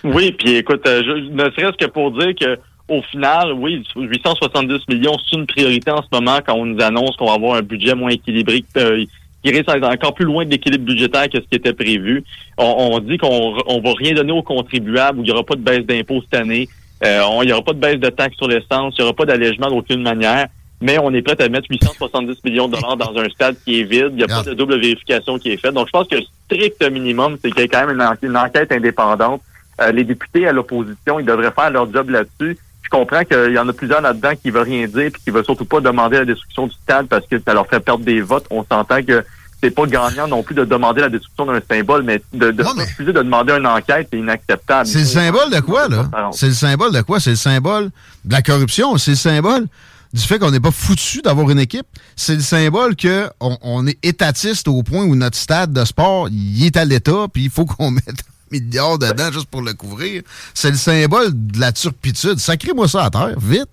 Oui, 0.03 0.31
puis 0.37 0.55
écoute, 0.55 0.81
euh, 0.87 1.01
je- 1.05 1.29
ne 1.31 1.43
serait-ce 1.51 1.77
que 1.85 1.89
pour 1.89 2.11
dire 2.17 2.33
que 2.39 2.57
au 2.87 3.01
final, 3.03 3.53
oui, 3.53 3.83
870 3.95 4.79
millions, 4.89 5.15
c'est 5.29 5.35
une 5.37 5.45
priorité 5.45 5.91
en 5.91 6.01
ce 6.01 6.07
moment 6.11 6.39
quand 6.45 6.55
on 6.55 6.65
nous 6.65 6.81
annonce 6.81 7.15
qu'on 7.17 7.27
va 7.27 7.33
avoir 7.33 7.57
un 7.57 7.61
budget 7.61 7.93
moins 7.93 8.09
équilibré, 8.09 8.63
qui 8.73 9.51
risque 9.51 9.67
d'être 9.67 9.83
encore 9.87 10.15
plus 10.15 10.25
loin 10.25 10.43
de 10.43 10.49
l'équilibre 10.49 10.85
budgétaire 10.85 11.29
que 11.29 11.37
ce 11.39 11.45
qui 11.47 11.55
était 11.55 11.73
prévu. 11.73 12.23
On, 12.57 12.89
on 12.93 12.99
dit 12.99 13.17
qu'on 13.17 13.55
on 13.67 13.79
va 13.81 13.93
rien 13.93 14.13
donner 14.15 14.31
aux 14.31 14.41
contribuables, 14.41 15.19
où 15.19 15.21
il 15.21 15.25
n'y 15.25 15.31
aura 15.31 15.43
pas 15.43 15.55
de 15.55 15.61
baisse 15.61 15.85
d'impôts 15.85 16.21
cette 16.23 16.41
année, 16.41 16.67
euh, 17.05 17.21
on- 17.29 17.41
il 17.43 17.47
n'y 17.47 17.53
aura 17.53 17.63
pas 17.63 17.73
de 17.73 17.79
baisse 17.79 17.99
de 17.99 18.09
taxes 18.09 18.37
sur 18.37 18.47
l'essence, 18.47 18.95
il 18.97 19.01
n'y 19.01 19.05
aura 19.05 19.13
pas 19.15 19.25
d'allègement 19.25 19.69
d'aucune 19.69 20.01
manière. 20.01 20.47
Mais 20.81 20.97
on 20.97 21.13
est 21.13 21.21
prêt 21.21 21.35
à 21.41 21.49
mettre 21.49 21.67
870 21.69 22.41
millions 22.45 22.69
de 22.69 22.75
dollars 22.75 22.95
dans 22.95 23.13
un 23.19 23.27
stade 23.29 23.57
qui 23.65 23.81
est 23.81 23.83
vide. 23.83 24.11
Il 24.11 24.15
n'y 24.15 24.23
a 24.23 24.27
pas 24.27 24.43
de 24.43 24.53
double 24.53 24.79
vérification 24.79 25.37
qui 25.37 25.51
est 25.51 25.57
faite. 25.57 25.73
Donc, 25.73 25.87
je 25.87 25.91
pense 25.91 26.07
que 26.07 26.15
le 26.15 26.21
strict 26.45 26.81
minimum, 26.89 27.37
c'est 27.41 27.51
qu'il 27.51 27.59
y 27.61 27.65
ait 27.65 27.67
quand 27.67 27.85
même 27.85 27.95
une, 27.97 28.01
en- 28.01 28.13
une 28.21 28.37
enquête 28.37 28.71
indépendante. 28.71 29.41
Euh, 29.81 29.91
les 29.91 30.05
députés 30.05 30.47
à 30.47 30.53
l'opposition, 30.53 31.19
ils 31.19 31.25
devraient 31.25 31.51
faire 31.51 31.69
leur 31.71 31.91
job 31.91 32.09
là-dessus. 32.09 32.57
Je 32.81 32.89
comprends 32.89 33.23
qu'il 33.25 33.51
y 33.53 33.59
en 33.59 33.67
a 33.67 33.73
plusieurs 33.73 33.99
là-dedans 34.01 34.31
qui 34.41 34.47
ne 34.47 34.53
veulent 34.53 34.63
rien 34.63 34.87
dire 34.87 34.99
et 35.01 35.11
qui 35.11 35.19
ne 35.27 35.33
veulent 35.33 35.45
surtout 35.45 35.65
pas 35.65 35.81
demander 35.81 36.17
la 36.19 36.25
destruction 36.25 36.67
du 36.67 36.73
stade 36.75 37.07
parce 37.07 37.25
que 37.27 37.37
ça 37.39 37.53
leur 37.53 37.67
fait 37.67 37.81
perdre 37.81 38.05
des 38.05 38.21
votes. 38.21 38.45
On 38.49 38.63
s'entend 38.63 39.03
que 39.03 39.23
c'est 39.61 39.71
pas 39.71 39.85
gagnant 39.85 40.27
non 40.27 40.41
plus 40.43 40.55
de 40.55 40.63
demander 40.65 41.01
la 41.01 41.09
destruction 41.09 41.45
d'un 41.45 41.59
symbole, 41.69 42.03
mais 42.03 42.21
de, 42.33 42.51
de 42.51 42.63
mais- 42.63 42.83
refuser 42.83 43.11
de 43.13 43.21
demander 43.21 43.53
une 43.53 43.67
enquête, 43.67 44.07
c'est 44.11 44.19
inacceptable. 44.19 44.87
C'est 44.87 44.99
le 44.99 45.05
symbole 45.05 45.51
de 45.51 45.59
quoi, 45.59 45.87
là? 45.87 46.09
C'est 46.31 46.47
le 46.47 46.53
symbole 46.53 46.93
de 46.93 47.01
quoi? 47.01 47.19
C'est 47.19 47.31
le 47.31 47.35
symbole 47.35 47.89
de 48.25 48.31
la 48.31 48.41
corruption. 48.41 48.97
C'est 48.97 49.11
le 49.11 49.17
symbole 49.17 49.65
du 50.13 50.21
fait 50.21 50.39
qu'on 50.39 50.49
n'est 50.51 50.59
pas 50.59 50.71
foutu 50.71 51.21
d'avoir 51.21 51.49
une 51.51 51.59
équipe. 51.59 51.85
C'est 52.15 52.35
le 52.35 52.41
symbole 52.41 52.95
que 52.95 53.29
on, 53.39 53.57
on 53.61 53.85
est 53.85 53.97
étatiste 54.03 54.67
au 54.67 54.81
point 54.81 55.03
où 55.03 55.15
notre 55.15 55.37
stade 55.37 55.71
de 55.73 55.85
sport, 55.85 56.29
il 56.31 56.65
est 56.65 56.77
à 56.77 56.85
l'état, 56.85 57.27
puis 57.31 57.43
il 57.43 57.49
faut 57.49 57.65
qu'on 57.65 57.91
mette 57.91 58.07
un 58.09 58.49
milliard 58.51 58.97
dedans 58.97 59.31
juste 59.31 59.45
pour 59.47 59.61
le 59.61 59.73
couvrir. 59.73 60.23
C'est 60.53 60.71
le 60.71 60.77
symbole 60.77 61.29
de 61.33 61.59
la 61.59 61.71
turpitude. 61.71 62.39
Sacrez-moi 62.39 62.87
ça 62.87 63.03
à 63.05 63.09
terre, 63.09 63.35
vite. 63.39 63.67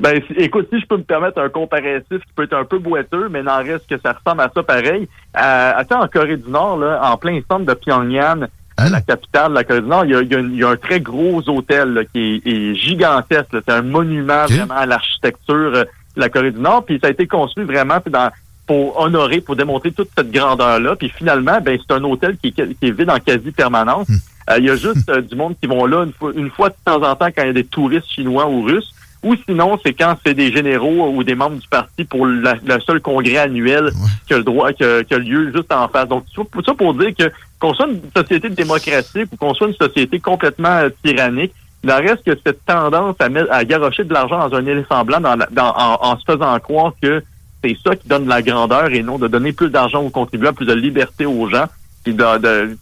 Ben, 0.00 0.20
si- 0.26 0.34
écoute, 0.34 0.68
si 0.72 0.80
je 0.80 0.86
peux 0.86 0.96
me 0.96 1.02
permettre 1.02 1.40
un 1.40 1.48
comparatif 1.48 2.18
qui 2.18 2.32
peut 2.36 2.44
être 2.44 2.54
un 2.56 2.64
peu 2.64 2.78
boiteux, 2.78 3.28
mais 3.28 3.42
n'en 3.42 3.58
reste 3.58 3.88
que 3.88 3.98
ça 4.00 4.12
ressemble 4.12 4.42
à 4.42 4.50
ça 4.54 4.62
pareil. 4.62 5.08
Euh, 5.36 5.72
attends, 5.76 6.02
en 6.02 6.08
Corée 6.08 6.36
du 6.36 6.48
Nord, 6.50 6.78
là, 6.78 7.00
en 7.02 7.16
plein 7.16 7.40
centre 7.50 7.64
de 7.66 7.74
Pyongyang, 7.74 8.46
Hein? 8.80 8.90
la 8.90 9.00
capitale 9.00 9.48
de 9.50 9.54
la 9.56 9.64
Corée 9.64 9.80
du 9.80 9.88
Nord, 9.88 10.04
il 10.04 10.12
y 10.12 10.14
a, 10.14 10.22
il 10.22 10.30
y 10.32 10.34
a 10.36 10.38
il 10.38 10.54
y 10.56 10.62
a 10.62 10.68
un 10.68 10.76
très 10.76 11.00
gros 11.00 11.42
hôtel 11.48 11.94
là, 11.94 12.04
qui 12.04 12.40
est, 12.46 12.48
est 12.48 12.74
gigantesque. 12.76 13.48
C'est 13.50 13.70
un 13.72 13.82
monument 13.82 14.44
vraiment 14.46 14.74
à 14.76 14.86
l'architecture 14.86 15.72
euh, 15.74 15.82
de 16.14 16.20
la 16.20 16.28
Corée 16.28 16.52
du 16.52 16.60
Nord. 16.60 16.84
Puis 16.84 17.00
ça 17.02 17.08
a 17.08 17.10
été 17.10 17.26
construit 17.26 17.64
vraiment 17.64 17.98
dans, 18.08 18.30
pour 18.68 19.00
honorer, 19.00 19.40
pour 19.40 19.56
démontrer 19.56 19.90
toute 19.90 20.10
cette 20.16 20.30
grandeur-là. 20.30 20.94
Puis 20.94 21.08
finalement, 21.08 21.58
ben 21.60 21.76
c'est 21.76 21.92
un 21.92 22.04
hôtel 22.04 22.36
qui 22.36 22.54
est, 22.56 22.74
qui 22.78 22.86
est 22.86 22.90
vide 22.92 23.10
en 23.10 23.18
quasi-permanence. 23.18 24.06
Euh, 24.50 24.58
Il 24.58 24.66
y 24.66 24.70
a 24.70 24.76
juste 24.76 25.08
euh, 25.10 25.22
du 25.22 25.34
monde 25.34 25.56
qui 25.60 25.66
vont 25.66 25.84
là 25.84 26.04
une 26.04 26.12
fois, 26.12 26.30
une 26.36 26.50
fois 26.50 26.68
de 26.68 26.76
temps 26.84 27.02
en 27.02 27.16
temps 27.16 27.26
quand 27.34 27.42
il 27.42 27.46
y 27.46 27.50
a 27.50 27.52
des 27.54 27.64
touristes 27.64 28.08
chinois 28.08 28.46
ou 28.48 28.62
russes. 28.62 28.94
Ou 29.22 29.34
sinon, 29.48 29.78
c'est 29.84 29.94
quand 29.94 30.16
c'est 30.24 30.34
des 30.34 30.52
généraux 30.52 31.08
ou 31.08 31.24
des 31.24 31.34
membres 31.34 31.56
du 31.56 31.66
parti 31.68 32.04
pour 32.04 32.26
la, 32.26 32.54
le 32.64 32.80
seul 32.80 33.00
congrès 33.00 33.38
annuel 33.38 33.90
qui 34.26 34.34
a 34.34 34.38
le 34.38 34.44
droit, 34.44 34.72
qui 34.72 34.84
a, 34.84 35.18
lieu 35.18 35.52
juste 35.52 35.72
en 35.72 35.88
face. 35.88 36.08
Donc, 36.08 36.24
tout 36.32 36.46
ça 36.64 36.74
pour 36.74 36.94
dire 36.94 37.14
que 37.18 37.30
qu'on 37.58 37.74
soit 37.74 37.88
une 37.88 38.00
société 38.16 38.48
démocratique 38.50 39.28
ou 39.32 39.36
qu'on 39.36 39.54
soit 39.54 39.68
une 39.68 39.74
société 39.74 40.20
complètement 40.20 40.76
euh, 40.76 40.90
tyrannique, 41.04 41.52
il 41.82 41.90
reste 41.90 42.24
que 42.24 42.38
cette 42.44 42.64
tendance 42.64 43.16
à, 43.18 43.28
mettre, 43.28 43.52
à 43.52 43.64
garocher 43.64 44.04
de 44.04 44.12
l'argent 44.12 44.48
dans 44.48 44.56
un 44.56 44.66
éléphant 44.66 45.04
blanc 45.04 45.20
dans, 45.20 45.74
en, 45.74 46.18
se 46.18 46.24
faisant 46.24 46.58
croire 46.60 46.92
que 47.00 47.22
c'est 47.62 47.76
ça 47.84 47.96
qui 47.96 48.06
donne 48.06 48.28
la 48.28 48.42
grandeur 48.42 48.92
et 48.92 49.02
non 49.02 49.18
de 49.18 49.26
donner 49.26 49.52
plus 49.52 49.70
d'argent 49.70 50.02
aux 50.02 50.10
contribuables, 50.10 50.56
plus 50.56 50.66
de 50.66 50.74
liberté 50.74 51.26
aux 51.26 51.48
gens. 51.48 51.66
Puis 52.04 52.14
de, 52.14 52.38
de 52.38 52.76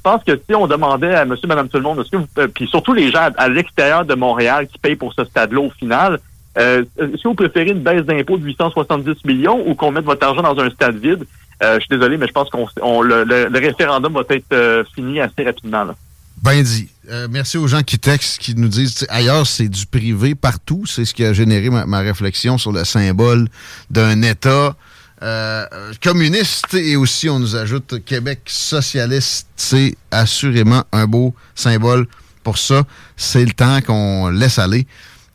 je 0.00 0.10
pense 0.10 0.24
que 0.24 0.32
si 0.48 0.54
on 0.54 0.66
demandait 0.66 1.14
à 1.14 1.26
monsieur, 1.26 1.46
madame, 1.46 1.68
tout 1.68 1.76
le 1.76 1.82
monde, 1.82 2.02
euh, 2.38 2.48
puis 2.48 2.66
surtout 2.66 2.94
les 2.94 3.10
gens 3.10 3.28
à, 3.36 3.48
l'extérieur 3.50 4.06
de 4.06 4.14
Montréal 4.14 4.66
qui 4.66 4.78
payent 4.78 4.96
pour 4.96 5.12
ce 5.12 5.24
stade-là 5.24 5.60
au 5.60 5.70
final, 5.70 6.18
euh, 6.58 6.84
si 6.98 7.22
vous 7.24 7.34
préférez 7.34 7.70
une 7.70 7.82
baisse 7.82 8.04
d'impôt 8.06 8.38
de 8.38 8.44
870 8.44 9.26
millions 9.26 9.62
ou 9.68 9.74
qu'on 9.74 9.92
mette 9.92 10.06
votre 10.06 10.26
argent 10.26 10.42
dans 10.42 10.58
un 10.58 10.70
stade 10.70 10.96
vide, 10.96 11.24
euh, 11.62 11.74
je 11.74 11.80
suis 11.80 11.88
désolé, 11.90 12.16
mais 12.16 12.26
je 12.26 12.32
pense 12.32 12.48
qu'on 12.48 13.02
le, 13.02 13.58
référendum 13.58 14.14
va 14.14 14.22
être 14.30 14.52
euh, 14.54 14.84
fini 14.94 15.20
assez 15.20 15.44
rapidement. 15.44 15.84
Là. 15.84 15.94
Ben 16.42 16.62
dit. 16.62 16.88
merci 17.28 17.58
aux 17.58 17.66
gens 17.66 17.82
qui 17.82 17.98
textent, 17.98 18.38
qui 18.38 18.54
nous 18.54 18.68
disent 18.68 19.06
ailleurs, 19.10 19.46
c'est 19.46 19.68
du 19.68 19.84
privé 19.84 20.34
partout. 20.34 20.84
C'est 20.86 21.04
ce 21.04 21.12
qui 21.12 21.26
a 21.26 21.34
généré 21.34 21.68
ma 21.68 21.98
réflexion 21.98 22.56
sur 22.56 22.72
le 22.72 22.84
symbole 22.84 23.46
d'un 23.90 24.22
État 24.22 24.74
euh, 25.22 25.66
communiste 26.02 26.74
et 26.74 26.96
aussi 26.96 27.28
on 27.28 27.38
nous 27.38 27.56
ajoute 27.56 28.04
Québec 28.04 28.40
socialiste. 28.46 29.48
C'est 29.56 29.94
assurément 30.10 30.84
un 30.92 31.06
beau 31.06 31.34
symbole 31.54 32.06
pour 32.42 32.58
ça. 32.58 32.84
C'est 33.16 33.44
le 33.44 33.52
temps 33.52 33.80
qu'on 33.82 34.28
laisse 34.28 34.58
aller. 34.58 34.86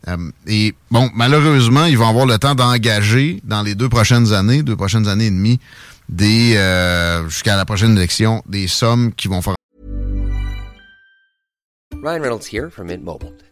Euh, 0.08 0.16
et 0.46 0.74
bon, 0.90 1.10
malheureusement, 1.14 1.84
ils 1.86 1.98
vont 1.98 2.08
avoir 2.08 2.26
le 2.26 2.38
temps 2.38 2.54
d'engager 2.54 3.40
dans 3.44 3.62
les 3.62 3.74
deux 3.74 3.88
prochaines 3.88 4.32
années, 4.32 4.62
deux 4.62 4.76
prochaines 4.76 5.08
années 5.08 5.26
et 5.26 5.30
demie, 5.30 5.60
des 6.08 6.54
euh, 6.56 7.28
jusqu'à 7.28 7.56
la 7.56 7.64
prochaine 7.64 7.96
élection, 7.96 8.42
des 8.46 8.68
sommes 8.68 9.12
qui 9.12 9.28
vont 9.28 9.42
faire. 9.42 9.54
Ryan 12.02 12.20
Reynolds 12.20 12.46
here 12.52 12.70
from 12.70 12.86
Mint 12.86 13.02
Mobile. 13.02 13.32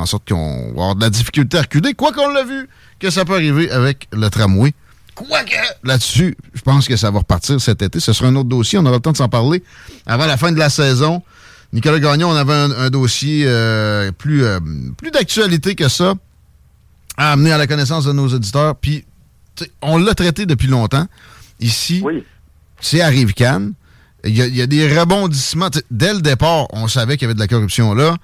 En 0.00 0.06
sorte 0.06 0.28
qu'on 0.28 0.72
va 0.74 0.82
avoir 0.82 0.96
de 0.96 1.02
la 1.02 1.10
difficulté 1.10 1.56
à 1.56 1.62
reculer, 1.62 1.94
quoi 1.94 2.12
qu'on 2.12 2.28
l'a 2.28 2.42
vu 2.42 2.68
que 2.98 3.10
ça 3.10 3.24
peut 3.24 3.34
arriver 3.34 3.70
avec 3.70 4.08
le 4.12 4.28
tramway. 4.28 4.74
Quoique, 5.14 5.54
là-dessus, 5.84 6.36
je 6.52 6.62
pense 6.62 6.88
que 6.88 6.96
ça 6.96 7.12
va 7.12 7.20
repartir 7.20 7.60
cet 7.60 7.80
été. 7.80 8.00
Ce 8.00 8.12
sera 8.12 8.28
un 8.28 8.34
autre 8.34 8.48
dossier. 8.48 8.76
On 8.76 8.86
aura 8.86 8.96
le 8.96 9.00
temps 9.00 9.12
de 9.12 9.16
s'en 9.16 9.28
parler 9.28 9.62
avant 10.04 10.26
la 10.26 10.36
fin 10.36 10.50
de 10.50 10.58
la 10.58 10.68
saison. 10.68 11.22
Nicolas 11.72 12.00
Gagnon, 12.00 12.28
on 12.28 12.34
avait 12.34 12.52
un, 12.52 12.90
dossier 12.90 13.44
euh, 13.46 14.10
plus, 14.10 14.42
euh, 14.44 14.58
plus 14.96 15.12
d'actualité 15.12 15.76
que 15.76 15.88
ça 15.88 16.14
à 17.16 17.30
amener 17.30 17.52
à 17.52 17.58
la 17.58 17.68
connaissance 17.68 18.04
de 18.04 18.12
nos 18.12 18.26
auditeurs. 18.26 18.74
Puis, 18.74 19.04
on 19.80 19.98
l'a 19.98 20.14
traité 20.14 20.44
depuis 20.44 20.66
longtemps. 20.66 21.06
Ici, 21.60 22.00
oui. 22.04 22.24
c'est 22.80 23.00
à 23.00 23.06
Rive-Cannes. 23.06 23.74
Il 24.24 24.34
y, 24.36 24.62
a, 24.62 24.66
des 24.66 24.98
rebondissements. 24.98 25.68
dès 25.90 26.14
le 26.14 26.20
départ, 26.20 26.66
on 26.72 26.88
savait 26.88 27.16
qu'il 27.16 27.26
y 27.26 27.26
avait 27.26 27.34
de 27.34 27.40
la 27.40 27.46
corruption 27.46 27.94
là. 27.94 28.16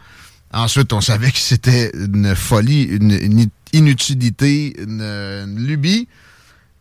Ensuite, 0.52 0.92
on 0.92 1.00
savait 1.00 1.30
que 1.30 1.38
c'était 1.38 1.92
une 1.94 2.34
folie, 2.34 2.82
une, 2.82 3.46
inutilité, 3.72 4.74
une, 4.80 5.56
lubie. 5.56 6.08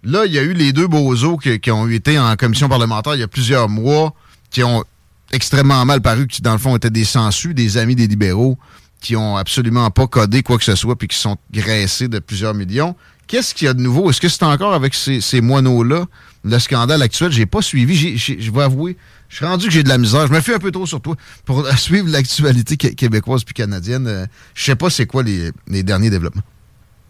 Là, 0.04 0.26
il 0.26 0.34
y 0.34 0.40
a 0.40 0.42
eu 0.42 0.54
les 0.54 0.74
deux 0.74 0.88
bozos 0.88 1.38
qui, 1.38 1.60
qui, 1.60 1.72
ont 1.72 1.88
été 1.88 2.18
en 2.18 2.36
commission 2.36 2.68
parlementaire 2.68 3.16
il 3.16 3.20
y 3.20 3.24
a 3.24 3.28
plusieurs 3.28 3.70
mois, 3.70 4.14
qui 4.50 4.64
ont 4.64 4.84
extrêmement 5.32 5.86
mal 5.86 6.02
paru, 6.02 6.28
qui 6.28 6.42
dans 6.42 6.54
le 6.54 6.58
fond 6.58 6.76
étaient 6.76 6.90
des 6.90 7.06
sensus, 7.06 7.54
des 7.54 7.78
amis 7.78 7.96
des 7.96 8.08
libéraux, 8.08 8.58
qui 9.02 9.16
ont 9.16 9.38
absolument 9.38 9.92
pas 9.92 10.08
codé 10.08 10.42
quoi 10.42 10.58
que 10.58 10.64
ce 10.64 10.76
soit, 10.76 10.98
puis 10.98 11.08
qui 11.08 11.18
sont 11.18 11.38
graissés 11.52 12.08
de 12.08 12.20
plusieurs 12.20 12.54
millions. 12.54 12.96
Qu'est-ce 13.28 13.54
qu'il 13.54 13.66
y 13.66 13.70
a 13.70 13.74
de 13.74 13.82
nouveau? 13.82 14.10
Est-ce 14.10 14.20
que 14.20 14.28
c'est 14.28 14.44
encore 14.44 14.74
avec 14.74 14.96
ces, 14.96 15.42
moineaux-là? 15.42 16.06
le 16.44 16.58
scandale 16.58 17.02
actuel, 17.02 17.32
j'ai 17.32 17.46
pas 17.46 17.62
suivi. 17.62 18.18
Je 18.18 18.52
vais 18.52 18.64
avouer, 18.64 18.98
je 19.30 19.36
suis 19.36 19.46
rendu 19.46 19.68
que 19.68 19.72
j'ai 19.72 19.84
de 19.84 19.90
la 19.90 20.00
misère. 20.00 20.28
Je 20.28 20.34
me 20.34 20.42
fais 20.42 20.56
un 20.56 20.60
peu 20.60 20.72
trop 20.72 20.88
sur 20.88 21.00
toi 21.00 21.16
pour 21.46 21.66
suivre 21.78 22.10
l'actualité 22.10 22.76
québécoise 22.78 23.44
puis 23.44 23.54
canadienne. 23.54 24.08
Euh, 24.08 24.26
je 24.56 24.64
sais 24.64 24.76
pas 24.76 24.90
c'est 24.90 25.06
quoi 25.06 25.24
les, 25.24 25.84
derniers 25.84 26.10
développements. 26.10 26.42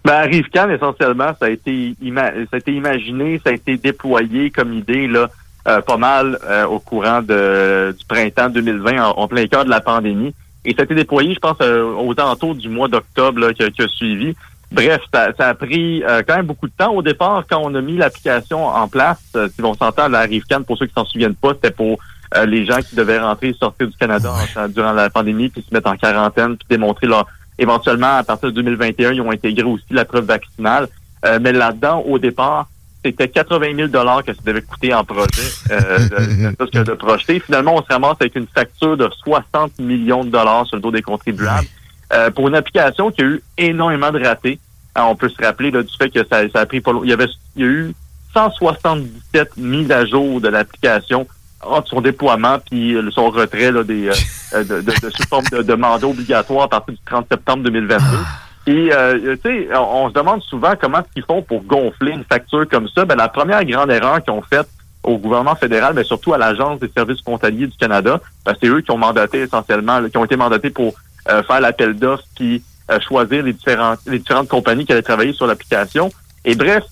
Ben, 0.06 0.14
à 0.14 0.28
essentiellement, 0.28 1.32
ça 1.40 1.46
a 1.46 1.50
été 1.50 1.96
ça 2.04 2.32
a 2.52 2.58
été 2.58 2.74
imaginé, 2.74 3.42
ça 3.44 3.52
a 3.52 3.54
été 3.54 3.78
déployé 3.78 4.50
comme 4.50 4.74
idée 4.74 5.08
là, 5.08 5.30
euh, 5.68 5.82
pas 5.82 5.98
mal 5.98 6.38
euh, 6.46 6.66
au 6.66 6.80
courant 6.80 7.22
de, 7.22 7.96
du 7.98 8.06
printemps 8.06 8.50
2020, 8.50 9.04
en, 9.04 9.28
plein 9.28 9.48
cœur 9.48 9.66
de 9.66 9.70
la 9.70 9.82
pandémie. 9.82 10.34
Et 10.66 10.74
ça 10.74 10.82
a 10.82 10.86
été 10.86 10.96
déployé, 10.96 11.34
je 11.34 11.40
pense, 11.40 11.58
aux 11.62 12.14
alentours 12.18 12.56
du 12.56 12.68
mois 12.68 12.90
d'octobre 12.90 13.52
qui, 13.52 13.64
a 13.64 13.88
suivi. 13.88 14.36
Bref, 14.72 15.02
ça, 15.12 15.32
a 15.40 15.54
pris 15.56 16.04
euh, 16.04 16.22
quand 16.28 16.36
même 16.36 16.46
beaucoup 16.46 16.68
de 16.68 16.74
temps. 16.78 16.94
Au 16.94 17.02
départ, 17.02 17.44
quand 17.50 17.60
on 17.64 17.74
a 17.74 17.82
mis 17.82 17.98
l'application 17.98 18.68
en 18.68 18.88
place, 18.88 19.20
euh, 19.36 19.50
si 19.54 19.64
on 19.64 19.74
s'entend, 19.74 20.08
la 20.08 20.22
Rivcan, 20.22 20.62
pour 20.64 20.78
ceux 20.78 20.86
qui 20.86 20.94
s'en 20.94 21.06
souviennent 21.06 21.36
pas, 21.36 21.54
c'était 21.54 21.72
pour 21.72 21.98
euh, 22.36 22.46
les 22.46 22.66
gens 22.66 22.78
qui 22.78 22.96
devaient 22.96 23.20
rentrer 23.20 23.50
et 23.50 23.54
sortir 23.54 23.88
du 23.88 23.98
Canada 23.98 24.32
durant 24.70 24.94
la 24.94 25.10
pandémie, 25.10 25.50
puis 25.50 25.66
se 25.68 25.74
mettre 25.74 25.90
en 25.90 25.98
quarantaine, 25.98 26.56
puis 26.58 26.68
démontrer 26.70 27.08
leur... 27.08 27.26
Éventuellement, 27.58 28.18
à 28.18 28.24
partir 28.24 28.50
de 28.50 28.56
2021, 28.56 29.14
ils 29.14 29.22
ont 29.22 29.32
intégré 29.32 29.64
aussi 29.64 29.86
la 29.92 30.06
preuve 30.06 30.26
vaccinale. 30.26 30.88
mais 31.42 31.52
là-dedans, 31.52 32.00
au 32.08 32.18
départ, 32.18 32.70
c'était 33.04 33.30
80 33.30 33.76
000 33.76 33.88
dollars 33.88 34.24
que 34.24 34.34
ça 34.34 34.42
devait 34.44 34.62
coûter 34.62 34.94
en 34.94 35.04
projet, 35.04 35.28
euh, 35.72 36.00
de, 36.50 36.84
de 36.84 36.94
projeter. 36.94 37.40
Finalement, 37.40 37.76
on 37.76 37.82
se 37.82 37.88
ramasse 37.88 38.18
avec 38.20 38.36
une 38.36 38.48
facture 38.48 38.98
de 38.98 39.10
60 39.24 39.80
millions 39.80 40.24
de 40.24 40.30
dollars 40.30 40.66
sur 40.68 40.76
le 40.76 40.82
dos 40.82 40.92
des 40.92 41.02
contribuables. 41.02 41.68
Euh, 42.12 42.32
pour 42.32 42.48
une 42.48 42.56
application 42.56 43.12
qui 43.12 43.22
a 43.22 43.26
eu 43.26 43.42
énormément 43.58 44.12
de 44.12 44.24
ratés. 44.24 44.60
on 44.96 45.16
peut 45.16 45.30
se 45.30 45.44
rappeler 45.44 45.72
du 45.72 45.98
fait 45.98 46.10
que 46.10 46.26
ça, 46.28 46.42
a 46.54 46.66
pris 46.66 46.82
pas 46.82 46.92
Il 47.04 47.10
y 47.10 47.14
avait 47.14 47.28
il 47.56 47.62
y 47.62 47.66
a 47.66 47.72
eu 47.72 47.94
177 48.34 49.58
mises 49.58 49.92
à 49.92 50.06
jour 50.06 50.42
de 50.42 50.50
l'application 50.50 51.28
entre 51.62 51.90
son 51.90 52.02
déploiement 52.02 52.58
puis 52.70 52.96
son 53.12 53.30
retrait 53.30 53.72
là, 53.72 53.84
des, 53.84 54.08
euh, 54.08 54.14
euh, 54.54 54.64
de, 54.64 54.82
de, 54.82 55.10
sous 55.10 55.28
forme 55.28 55.46
de, 55.46 55.74
mandat 55.74 56.08
obligatoire 56.08 56.64
à 56.64 56.68
partir 56.68 56.94
du 56.94 57.00
30 57.06 57.28
septembre 57.30 57.64
2022. 57.64 58.04
Et 58.68 58.90
euh, 58.94 59.36
tu 59.44 59.50
sais, 59.50 59.70
on, 59.76 60.10
se 60.10 60.14
demande 60.14 60.42
souvent 60.44 60.74
comment 60.80 61.02
ils 61.16 61.24
font 61.24 61.42
pour 61.42 61.64
gonfler 61.64 62.12
une 62.12 62.24
facture 62.24 62.68
comme 62.70 62.88
ça. 62.90 63.06
Ben, 63.06 63.16
la 63.16 63.28
première 63.28 63.64
grande 63.66 63.90
erreur 63.90 64.22
qu'ils 64.24 64.34
ont 64.34 64.42
faite 64.42 64.68
au 65.02 65.18
gouvernement 65.18 65.56
fédéral, 65.56 65.94
mais 65.96 66.04
surtout 66.04 66.34
à 66.34 66.38
l'Agence 66.38 66.80
des 66.80 66.90
services 66.90 67.22
frontaliers 67.22 67.68
du 67.68 67.78
Canada, 67.78 68.20
ben, 68.46 68.54
c'est 68.62 68.68
eux 68.68 68.82
qui 68.82 68.92
ont 68.92 68.98
mandaté 68.98 69.40
essentiellement, 69.40 70.08
qui 70.08 70.18
ont 70.18 70.26
été 70.26 70.36
mandatés 70.36 70.70
pour 70.70 70.94
euh, 71.30 71.44
faire 71.44 71.62
l'appel 71.62 71.96
d'offres, 71.96 72.24
puis 72.36 72.64
euh, 72.90 73.00
choisir 73.00 73.44
les 73.44 73.54
différentes, 73.54 74.00
les 74.08 74.20
différentes 74.20 74.48
compagnies 74.48 74.86
qui 74.86 74.92
allaient 74.92 75.02
travailler 75.02 75.34
sur 75.34 75.48
l'application. 75.48 76.12
Et 76.44 76.56
bref, 76.56 76.84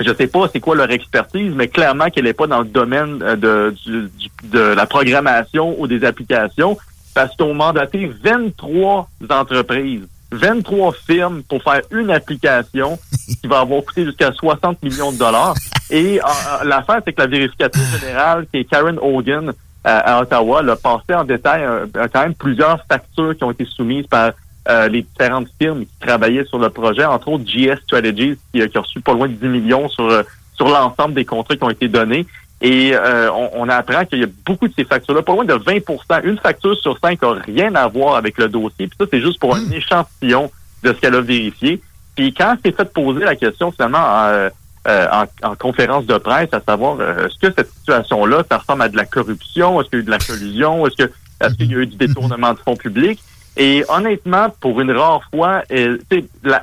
je 0.00 0.14
sais 0.14 0.26
pas 0.26 0.48
c'est 0.52 0.60
quoi 0.60 0.74
leur 0.74 0.90
expertise, 0.90 1.52
mais 1.54 1.68
clairement 1.68 2.08
qu'elle 2.10 2.24
n'est 2.24 2.32
pas 2.32 2.46
dans 2.46 2.60
le 2.60 2.66
domaine 2.68 3.22
euh, 3.22 3.36
de, 3.36 4.10
de 4.44 4.58
la 4.58 4.86
programmation 4.86 5.78
ou 5.78 5.86
des 5.86 6.04
applications, 6.04 6.78
parce 7.14 7.34
qu'ils 7.36 7.44
ont 7.44 7.54
mandaté 7.54 8.10
23 8.22 9.08
entreprises, 9.30 10.06
23 10.30 10.92
firmes 10.92 11.42
pour 11.42 11.62
faire 11.62 11.80
une 11.90 12.10
application 12.10 12.98
qui 13.40 13.46
va 13.46 13.60
avoir 13.60 13.82
coûté 13.82 14.04
jusqu'à 14.04 14.32
60 14.32 14.82
millions 14.82 15.12
de 15.12 15.18
dollars. 15.18 15.54
Et 15.90 16.20
l'affaire, 16.64 17.00
c'est 17.04 17.12
que 17.12 17.20
la 17.22 17.26
vérificatrice 17.26 18.00
générale, 18.00 18.46
qui 18.52 18.60
est 18.60 18.64
Karen 18.64 18.98
Hogan, 19.00 19.52
à, 19.84 20.20
Ottawa, 20.20 20.60
a 20.60 20.76
passé 20.76 21.14
en 21.14 21.24
détail 21.24 21.62
euh, 21.62 21.86
quand 22.12 22.20
même 22.20 22.34
plusieurs 22.34 22.84
factures 22.86 23.36
qui 23.36 23.44
ont 23.44 23.50
été 23.50 23.64
soumises 23.64 24.06
par 24.06 24.32
euh, 24.68 24.88
les 24.88 25.00
différentes 25.00 25.48
firmes 25.58 25.80
qui 25.80 25.98
travaillaient 25.98 26.44
sur 26.44 26.58
le 26.58 26.68
projet, 26.68 27.04
entre 27.04 27.28
autres 27.28 27.44
GS 27.44 27.80
Strategies, 27.84 28.36
qui, 28.52 28.68
qui 28.68 28.78
a 28.78 28.80
reçu 28.80 29.00
pas 29.00 29.14
loin 29.14 29.26
de 29.26 29.32
10 29.32 29.46
millions 29.46 29.88
sur, 29.88 30.04
euh, 30.04 30.22
sur 30.54 30.68
l'ensemble 30.68 31.14
des 31.14 31.24
contrats 31.24 31.56
qui 31.56 31.64
ont 31.64 31.70
été 31.70 31.88
donnés. 31.88 32.26
Et 32.60 32.90
euh, 32.92 33.30
on, 33.32 33.50
on, 33.54 33.68
apprend 33.70 34.04
qu'il 34.04 34.18
y 34.18 34.24
a 34.24 34.28
beaucoup 34.44 34.68
de 34.68 34.74
ces 34.74 34.84
factures-là, 34.84 35.22
pas 35.22 35.32
loin 35.32 35.46
de 35.46 35.54
20% 35.54 36.24
Une 36.24 36.36
facture 36.38 36.76
sur 36.76 36.98
cinq 36.98 37.22
n'a 37.22 37.32
rien 37.32 37.74
à 37.76 37.86
voir 37.86 38.16
avec 38.16 38.36
le 38.36 38.48
dossier. 38.48 38.88
Puis 38.88 38.96
ça, 39.00 39.06
c'est 39.10 39.22
juste 39.22 39.38
pour 39.38 39.56
un 39.56 39.70
échantillon 39.70 40.50
de 40.82 40.92
ce 40.92 41.00
qu'elle 41.00 41.14
a 41.14 41.22
vérifié. 41.22 41.80
Puis 42.14 42.34
quand 42.34 42.56
c'est 42.62 42.76
fait 42.76 42.92
poser 42.92 43.24
la 43.24 43.36
question 43.36 43.70
finalement 43.70 44.48
en, 44.88 45.24
en, 45.42 45.54
conférence 45.54 46.06
de 46.06 46.16
presse, 46.16 46.48
à 46.52 46.60
savoir 46.60 47.00
est-ce 47.00 47.38
que 47.38 47.52
cette 47.54 47.70
situation-là, 47.70 48.42
ça 48.50 48.58
ressemble 48.58 48.82
à 48.82 48.88
de 48.88 48.96
la 48.96 49.04
corruption, 49.04 49.80
est-ce 49.80 49.90
qu'il 49.90 49.98
y 49.98 50.00
a 50.00 50.02
eu 50.02 50.06
de 50.06 50.10
la 50.10 50.18
collusion, 50.18 50.86
est-ce 50.86 51.04
que 51.04 51.12
est-ce 51.40 51.54
qu'il 51.54 51.70
y 51.70 51.74
a 51.74 51.78
eu 51.78 51.86
du 51.86 51.96
détournement 51.96 52.52
de 52.52 52.58
fonds 52.58 52.76
publics? 52.76 53.20
Et 53.56 53.84
honnêtement, 53.88 54.48
pour 54.60 54.80
une 54.80 54.90
rare 54.90 55.22
fois, 55.30 55.62
elle, 55.68 56.00
elle, 56.10 56.52
a, 56.52 56.62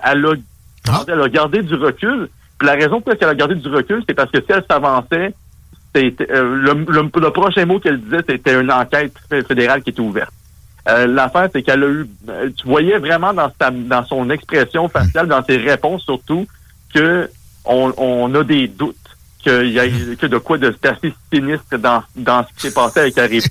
elle 1.08 1.22
a 1.22 1.30
gardé 1.30 1.62
du 1.62 1.76
recul. 1.76 2.30
Puis 2.58 2.68
la 2.68 2.74
raison 2.74 3.02
pour 3.02 3.12
laquelle 3.12 3.30
elle 3.30 3.36
a 3.36 3.38
gardé 3.38 3.56
du 3.56 3.68
recul, 3.68 4.04
c'est 4.08 4.14
parce 4.14 4.32
que 4.32 4.40
si 4.40 4.48
elle 4.50 4.64
s'avançait, 4.70 5.34
euh, 5.98 6.78
le, 6.82 7.30
prochain 7.30 7.66
mot 7.66 7.80
qu'elle 7.80 8.02
disait, 8.02 8.24
c'était 8.28 8.60
une 8.60 8.72
enquête 8.72 9.14
fédérale 9.30 9.82
qui 9.82 9.92
était 9.92 10.02
ouverte. 10.02 10.32
Euh, 10.88 11.08
L'affaire, 11.08 11.50
c'est 11.52 11.64
qu'elle 11.64 11.84
a 11.84 11.88
eu, 11.88 12.08
euh, 12.30 12.50
tu 12.56 12.68
voyais 12.68 12.98
vraiment 12.98 13.34
dans 13.34 13.52
sa, 13.60 13.72
dans 13.72 14.06
son 14.06 14.30
expression 14.30 14.88
faciale, 14.90 15.28
dans 15.28 15.44
ses 15.44 15.58
réponses 15.58 16.04
surtout, 16.04 16.46
que 16.94 17.30
on, 17.66 17.94
on 17.98 18.34
a 18.36 18.44
des 18.44 18.68
doutes 18.68 18.96
qu'il 19.42 19.72
y 19.72 19.80
a 19.80 19.88
que 19.88 20.26
de 20.26 20.38
quoi 20.38 20.58
de 20.58 20.76
assez 20.84 21.14
sinistre 21.32 21.78
dans, 21.78 22.04
dans 22.16 22.44
ce 22.44 22.54
qui 22.54 22.68
s'est 22.68 22.74
passé 22.74 23.02
avec 23.02 23.18
Harry 23.18 23.42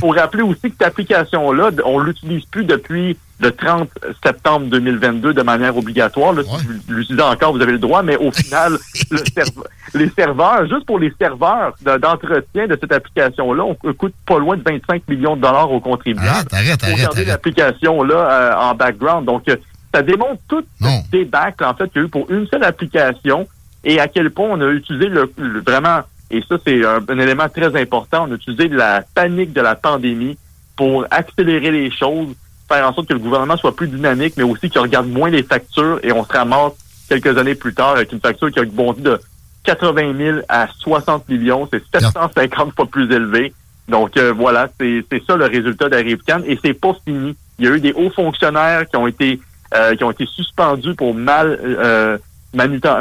faut 0.00 0.08
rappeler 0.08 0.42
aussi 0.42 0.62
que 0.62 0.70
cette 0.70 0.82
application-là, 0.82 1.70
on 1.84 1.98
l'utilise 1.98 2.44
plus 2.46 2.64
depuis 2.64 3.16
le 3.38 3.52
30 3.52 3.88
septembre 4.22 4.66
2022 4.66 5.32
de 5.32 5.42
manière 5.42 5.76
obligatoire. 5.76 6.32
Là, 6.32 6.42
Si 6.42 6.66
vous 6.66 6.72
l'utilisez 6.88 7.22
encore, 7.22 7.52
vous 7.52 7.62
avez 7.62 7.72
le 7.72 7.78
droit, 7.78 8.02
mais 8.02 8.16
au 8.16 8.32
final, 8.32 8.78
les 9.94 10.10
serveurs, 10.10 10.66
juste 10.68 10.86
pour 10.86 10.98
les 10.98 11.12
serveurs 11.18 11.74
d'entretien 11.82 12.66
de, 12.66 12.78
cette 12.80 12.92
application-là, 12.92 13.64
on 13.64 13.74
coûte 13.94 14.14
pas 14.26 14.38
loin 14.38 14.56
de 14.56 14.62
25 14.62 15.08
millions 15.08 15.36
de 15.36 15.42
dollars 15.42 15.70
aux 15.70 15.80
contribuables. 15.80 16.28
Arrête, 16.28 16.52
arrête, 16.52 16.80
pour 16.80 16.98
garder 16.98 17.24
l'application-là 17.24 18.14
euh, 18.14 18.54
en 18.56 18.74
background. 18.74 19.26
Donc, 19.26 19.48
euh, 19.48 19.56
ça 19.92 20.02
démontre 20.02 20.40
tout 20.48 20.64
le 20.80 21.10
débacle, 21.10 21.64
en 21.64 21.74
fait, 21.74 21.88
qu'il 21.88 22.00
y 22.00 22.04
a 22.04 22.06
eu 22.06 22.10
pour 22.10 22.30
une 22.30 22.46
seule 22.46 22.64
application 22.64 23.48
et 23.82 23.98
à 23.98 24.08
quel 24.08 24.30
point 24.30 24.48
on 24.50 24.60
a 24.60 24.68
utilisé 24.68 25.06
le 25.06 25.32
vraiment 25.66 26.02
et 26.30 26.42
ça, 26.48 26.56
c'est 26.64 26.84
un, 26.84 27.18
élément 27.18 27.48
très 27.48 27.74
important. 27.80 28.26
On 28.28 28.32
a 28.32 28.36
utilisé 28.36 28.68
la 28.68 29.02
panique 29.14 29.52
de 29.52 29.60
la 29.60 29.74
pandémie 29.74 30.38
pour 30.76 31.04
accélérer 31.10 31.72
les 31.72 31.90
choses, 31.90 32.34
faire 32.68 32.88
en 32.88 32.94
sorte 32.94 33.08
que 33.08 33.14
le 33.14 33.18
gouvernement 33.18 33.56
soit 33.56 33.74
plus 33.74 33.88
dynamique, 33.88 34.34
mais 34.36 34.44
aussi 34.44 34.70
qu'il 34.70 34.80
regarde 34.80 35.08
moins 35.08 35.28
les 35.28 35.42
factures 35.42 35.98
et 36.02 36.12
on 36.12 36.24
se 36.24 36.32
ramasse 36.32 36.72
quelques 37.08 37.36
années 37.36 37.56
plus 37.56 37.74
tard 37.74 37.90
avec 37.90 38.12
une 38.12 38.20
facture 38.20 38.50
qui 38.52 38.60
a 38.60 38.64
bondi 38.64 39.02
de 39.02 39.20
80 39.64 40.16
000 40.16 40.38
à 40.48 40.68
60 40.78 41.28
millions. 41.28 41.68
C'est 41.70 41.82
750 41.92 42.74
fois 42.76 42.86
plus 42.86 43.10
élevé. 43.12 43.52
Donc 43.88 44.16
euh, 44.16 44.32
voilà, 44.32 44.68
c'est 44.78 45.04
ça 45.26 45.34
le 45.34 45.46
résultat 45.46 45.88
d'Arrivecan 45.88 46.42
et 46.46 46.56
c'est 46.64 46.74
pas 46.74 46.94
fini. 47.04 47.34
Il 47.58 47.64
y 47.64 47.68
a 47.68 47.72
eu 47.72 47.80
des 47.80 47.92
hauts 47.92 48.10
fonctionnaires 48.10 48.88
qui 48.88 48.96
ont 48.96 49.08
été 49.08 49.40
euh, 49.74 49.94
qui 49.94 50.04
ont 50.04 50.10
été 50.10 50.26
suspendus 50.26 50.94
pour 50.94 51.14
mal 51.14 51.58
euh, 51.62 52.18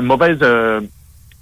mauvaise 0.01 0.37
euh, 0.41 0.81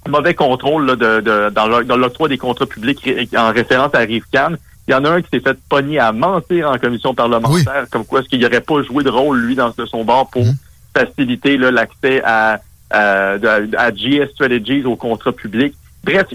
mauvais 0.08 0.34
contrôle 0.34 0.86
là, 0.86 0.96
de, 0.96 1.20
de, 1.20 1.50
dans 1.50 1.96
l'octroi 1.96 2.28
des 2.28 2.38
contrats 2.38 2.66
publics 2.66 3.06
en 3.36 3.52
référence 3.52 3.94
à 3.94 3.98
Rivcan. 3.98 4.52
Il 4.86 4.92
y 4.92 4.94
en 4.94 5.04
a 5.04 5.10
un 5.10 5.20
qui 5.20 5.28
s'est 5.30 5.40
fait 5.40 5.58
pogner 5.68 5.98
à 5.98 6.12
mentir 6.12 6.70
en 6.70 6.78
commission 6.78 7.14
parlementaire, 7.14 7.84
comme 7.90 8.06
quoi 8.06 8.20
est-ce 8.20 8.28
qu'il 8.30 8.40
n'aurait 8.40 8.62
pas 8.62 8.82
joué 8.82 9.04
de 9.04 9.10
rôle, 9.10 9.38
lui, 9.38 9.54
dans 9.54 9.70
son 9.86 10.02
bord 10.02 10.30
pour 10.30 10.44
mhm. 10.44 10.54
faciliter 10.96 11.58
l'accès 11.58 12.22
à, 12.24 12.60
à, 12.90 13.34
à, 13.76 13.90
GS 13.90 14.30
Strategies 14.32 14.84
aux 14.84 14.96
contrats 14.96 15.32
publics. 15.32 15.74
Bref, 16.04 16.28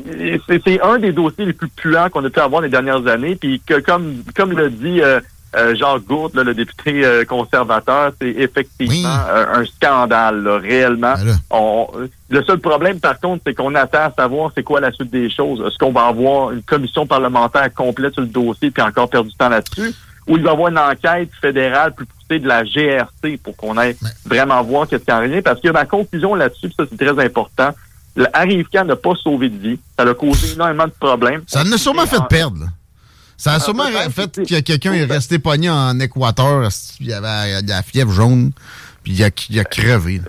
c'est 0.65 0.81
un 0.81 0.99
des 0.99 1.11
dossiers 1.11 1.45
les 1.45 1.53
plus 1.53 1.69
puants 1.69 2.09
qu'on 2.11 2.23
a 2.23 2.29
pu 2.29 2.39
avoir 2.39 2.61
les 2.61 2.69
dernières 2.69 3.07
années, 3.07 3.35
puis 3.35 3.59
que 3.65 3.79
comme 3.79 4.17
comme 4.35 4.51
l'a 4.51 4.69
dit 4.69 5.01
euh, 5.01 5.19
euh, 5.55 5.75
Jacques 5.75 6.05
Gourde, 6.05 6.35
le 6.35 6.53
député 6.53 7.05
euh, 7.05 7.25
conservateur, 7.25 8.11
c'est 8.19 8.29
effectivement 8.29 9.17
euh, 9.29 9.61
un 9.61 9.65
scandale, 9.65 10.47
réellement. 10.47 11.13
Ben 11.51 12.09
le 12.29 12.43
seul 12.43 12.57
problème, 12.59 12.99
par 12.99 13.19
contre, 13.19 13.43
c'est 13.45 13.53
qu'on 13.53 13.75
attend 13.75 14.05
à 14.05 14.11
savoir 14.11 14.51
c'est 14.55 14.63
quoi 14.63 14.79
la 14.79 14.91
suite 14.91 15.11
des 15.11 15.29
choses. 15.29 15.63
Est-ce 15.67 15.77
qu'on 15.77 15.91
va 15.91 16.07
avoir 16.07 16.51
une 16.51 16.63
commission 16.63 17.05
parlementaire 17.05 17.71
complète 17.71 18.13
sur 18.13 18.23
le 18.23 18.27
dossier 18.27 18.71
puis 18.71 18.81
encore 18.81 19.07
perdu 19.07 19.29
du 19.29 19.35
temps 19.35 19.49
là-dessus? 19.49 19.93
Ou 20.27 20.37
il 20.37 20.43
va 20.43 20.49
y 20.49 20.53
avoir 20.53 20.69
une 20.69 20.79
enquête 20.79 21.29
fédérale 21.39 21.93
plus 21.93 22.07
poussée 22.07 22.39
de 22.39 22.47
la 22.47 22.63
GRC 22.63 23.37
pour 23.43 23.55
qu'on 23.55 23.77
aille 23.77 23.95
vraiment 24.25 24.63
voir 24.63 24.87
qu'est-ce 24.87 25.03
qu'il 25.03 25.13
en 25.13 25.19
rien? 25.19 25.43
Parce 25.43 25.61
que 25.61 25.69
ma 25.69 25.85
conclusion 25.85 26.33
là-dessus, 26.33 26.71
ça 26.75 26.85
c'est 26.89 26.97
très 26.97 27.23
important, 27.23 27.69
le 28.15 28.83
n'a 28.83 28.95
pas 28.95 29.15
sauvé 29.15 29.49
de 29.49 29.57
vie. 29.57 29.79
Ça 29.97 30.05
a 30.05 30.13
causé 30.13 30.53
énormément 30.53 30.85
de 30.85 30.93
problèmes. 30.99 31.43
Ça 31.45 31.63
nous 31.63 31.73
a 31.73 31.77
sûrement 31.77 32.05
fait 32.05 32.21
perdre. 32.29 32.65
Ça 33.43 33.55
a 33.55 33.59
sûrement 33.59 33.83
fait 34.09 34.37
que 34.37 34.61
quelqu'un 34.61 34.93
est 34.93 35.03
resté 35.03 35.37
pogné 35.37 35.69
en 35.69 35.99
Équateur, 35.99 36.69
il 37.01 37.07
y 37.07 37.11
avait 37.11 37.61
la 37.61 37.83
fièvre 37.83 38.13
jaune, 38.13 38.51
puis 39.03 39.11
il 39.11 39.21
a, 39.21 39.31
il 39.49 39.59
a 39.59 39.65
crevé. 39.65 40.21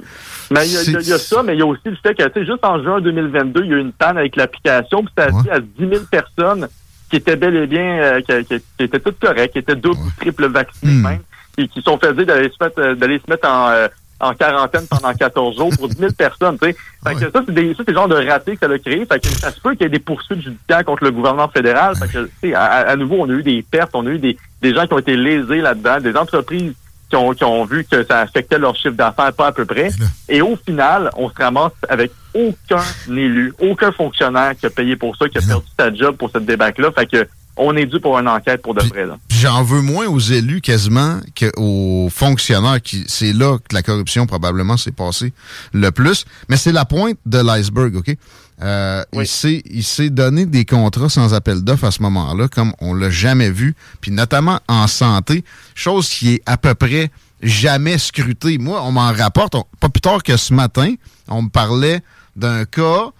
Mais 0.50 0.66
il 0.66 0.72
y, 0.72 1.12
a, 1.12 1.18
ça, 1.18 1.44
mais 1.44 1.54
il 1.54 1.60
y 1.60 1.62
a 1.62 1.66
aussi 1.66 1.80
le 1.84 1.96
fait 2.02 2.12
que, 2.16 2.24
tu 2.24 2.40
sais, 2.40 2.44
juste 2.44 2.64
en 2.64 2.82
juin 2.82 3.00
2022, 3.00 3.62
il 3.62 3.70
y 3.70 3.72
a 3.72 3.76
eu 3.76 3.80
une 3.82 3.92
panne 3.92 4.18
avec 4.18 4.34
l'application, 4.34 5.04
puis 5.04 5.14
ça 5.16 5.26
a 5.26 5.30
dit 5.30 5.48
à 5.48 5.60
10 5.60 5.66
000 5.78 6.04
personnes 6.10 6.66
qui 7.08 7.14
étaient 7.14 7.36
bel 7.36 7.54
et 7.54 7.68
bien, 7.68 7.98
euh, 8.00 8.20
qui, 8.20 8.82
étaient 8.82 8.98
toutes 8.98 9.20
correctes, 9.20 9.52
qui 9.52 9.60
étaient 9.60 9.76
double 9.76 10.00
ou 10.00 10.10
triple 10.18 10.48
vaccinées 10.48 10.94
hmm. 10.94 11.02
même, 11.02 11.20
et 11.56 11.68
qui 11.68 11.82
sont 11.82 11.98
faisés 11.98 12.24
d'aller 12.24 12.50
se 12.50 12.64
mettre, 12.64 12.80
euh, 12.80 12.94
d'aller 12.96 13.20
se 13.24 13.30
mettre 13.30 13.48
en, 13.48 13.68
euh, 13.70 13.86
en 14.20 14.34
quarantaine 14.34 14.86
pendant 14.88 15.12
14 15.12 15.56
jours 15.56 15.70
pour 15.76 15.88
10 15.88 15.96
000 15.98 16.12
personnes. 16.12 16.58
Fait 16.58 16.74
que 16.74 17.30
ça, 17.30 17.42
c'est 17.46 17.52
des, 17.52 17.74
ça, 17.74 17.82
c'est 17.84 17.90
le 17.90 17.94
genre 17.94 18.08
de 18.08 18.14
raté 18.14 18.56
que 18.56 18.66
ça 18.66 18.72
a 18.72 18.78
créé. 18.78 19.04
Fait 19.06 19.20
que 19.20 19.28
ça 19.28 19.50
se 19.50 19.60
peut 19.60 19.72
qu'il 19.72 19.82
y 19.82 19.84
ait 19.86 19.90
des 19.90 19.98
poursuites 19.98 20.42
judiciaires 20.42 20.84
contre 20.84 21.04
le 21.04 21.10
gouvernement 21.10 21.48
fédéral. 21.48 21.96
Fait 21.96 22.08
que, 22.08 22.54
à, 22.54 22.64
à, 22.90 22.96
nouveau, 22.96 23.16
on 23.20 23.28
a 23.28 23.32
eu 23.32 23.42
des 23.42 23.62
pertes, 23.62 23.90
on 23.94 24.06
a 24.06 24.10
eu 24.10 24.18
des, 24.18 24.36
des 24.62 24.74
gens 24.74 24.86
qui 24.86 24.94
ont 24.94 24.98
été 24.98 25.16
lésés 25.16 25.60
là-dedans, 25.60 26.00
des 26.00 26.16
entreprises 26.16 26.72
qui 27.10 27.16
ont, 27.16 27.32
qui 27.32 27.44
ont 27.44 27.64
vu 27.64 27.84
que 27.84 28.04
ça 28.04 28.20
affectait 28.20 28.58
leur 28.58 28.74
chiffre 28.76 28.94
d'affaires 28.94 29.32
pas 29.32 29.48
à 29.48 29.52
peu 29.52 29.64
près. 29.64 29.90
Et 30.28 30.40
au 30.42 30.56
final, 30.56 31.10
on 31.16 31.28
se 31.28 31.34
ramasse 31.34 31.72
avec 31.88 32.10
aucun 32.32 32.82
élu, 33.08 33.52
aucun 33.60 33.92
fonctionnaire 33.92 34.54
qui 34.58 34.66
a 34.66 34.70
payé 34.70 34.96
pour 34.96 35.16
ça, 35.16 35.28
qui 35.28 35.38
a 35.38 35.42
perdu 35.42 35.66
sa 35.78 35.92
job 35.94 36.16
pour 36.16 36.30
cette 36.30 36.46
débâcle-là. 36.46 36.90
Fait 36.92 37.06
que 37.06 37.28
on 37.56 37.76
est 37.76 37.86
dû 37.86 38.00
pour 38.00 38.18
une 38.18 38.28
enquête 38.28 38.62
pour 38.62 38.74
de 38.74 38.82
vrai. 38.82 39.06
J'en 39.30 39.62
veux 39.62 39.80
moins 39.80 40.06
aux 40.06 40.18
élus 40.18 40.60
quasiment 40.60 41.20
qu'aux 41.38 42.08
fonctionnaires. 42.10 42.80
qui 42.82 43.04
C'est 43.06 43.32
là 43.32 43.58
que 43.58 43.74
la 43.74 43.82
corruption 43.82 44.26
probablement 44.26 44.76
s'est 44.76 44.92
passée 44.92 45.32
le 45.72 45.90
plus. 45.90 46.24
Mais 46.48 46.56
c'est 46.56 46.72
la 46.72 46.84
pointe 46.84 47.18
de 47.26 47.38
l'iceberg, 47.38 47.96
OK? 47.96 48.16
Euh, 48.62 49.02
Il 49.12 49.82
s'est 49.84 50.10
donné 50.10 50.46
des 50.46 50.64
contrats 50.64 51.08
sans 51.08 51.34
appel 51.34 51.62
d'offres 51.62 51.84
à 51.84 51.90
ce 51.90 52.02
moment-là, 52.02 52.48
comme 52.48 52.72
on 52.80 52.94
l'a 52.94 53.10
jamais 53.10 53.50
vu, 53.50 53.74
puis 54.00 54.10
notamment 54.10 54.60
en 54.68 54.86
santé, 54.86 55.44
chose 55.74 56.08
qui 56.08 56.34
est 56.34 56.42
à 56.46 56.56
peu 56.56 56.74
près 56.74 57.10
jamais 57.42 57.98
scrutée. 57.98 58.58
Moi, 58.58 58.80
on 58.84 58.92
m'en 58.92 59.12
rapporte, 59.12 59.56
pas 59.80 59.88
plus 59.88 60.00
tard 60.00 60.22
que 60.22 60.36
ce 60.36 60.54
matin, 60.54 60.94
on 61.28 61.42
me 61.42 61.48
parlait 61.48 62.00
d'un 62.36 62.64
cas 62.64 63.10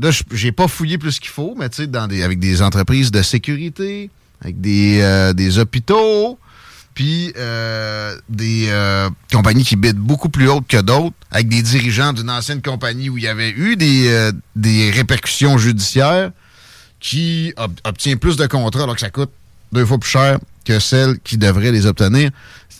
là, 0.00 0.10
j'ai 0.32 0.52
pas 0.52 0.68
fouillé 0.68 0.98
plus 0.98 1.18
qu'il 1.18 1.30
faut, 1.30 1.54
mais 1.58 1.68
tu 1.68 1.82
sais, 1.82 1.86
des, 1.86 2.22
avec 2.22 2.38
des 2.38 2.62
entreprises 2.62 3.10
de 3.10 3.22
sécurité, 3.22 4.10
avec 4.40 4.60
des, 4.60 5.00
euh, 5.00 5.32
des 5.32 5.58
hôpitaux, 5.58 6.38
puis 6.94 7.32
euh, 7.36 8.16
des 8.28 8.66
euh, 8.68 9.10
compagnies 9.30 9.64
qui 9.64 9.76
bident 9.76 9.98
beaucoup 9.98 10.28
plus 10.28 10.48
hautes 10.48 10.66
que 10.66 10.80
d'autres, 10.80 11.14
avec 11.30 11.48
des 11.48 11.62
dirigeants 11.62 12.12
d'une 12.12 12.30
ancienne 12.30 12.62
compagnie 12.62 13.10
où 13.10 13.18
il 13.18 13.24
y 13.24 13.28
avait 13.28 13.50
eu 13.50 13.76
des, 13.76 14.30
des 14.54 14.90
répercussions 14.90 15.58
judiciaires 15.58 16.30
qui 17.00 17.52
obtient 17.84 18.16
plus 18.16 18.36
de 18.36 18.46
contrats 18.46 18.84
alors 18.84 18.94
que 18.94 19.00
ça 19.02 19.10
coûte 19.10 19.30
deux 19.72 19.84
fois 19.84 19.98
plus 19.98 20.10
cher 20.10 20.38
que 20.64 20.78
celles 20.78 21.18
qui 21.20 21.36
devraient 21.36 21.72
les 21.72 21.86
obtenir. 21.86 22.30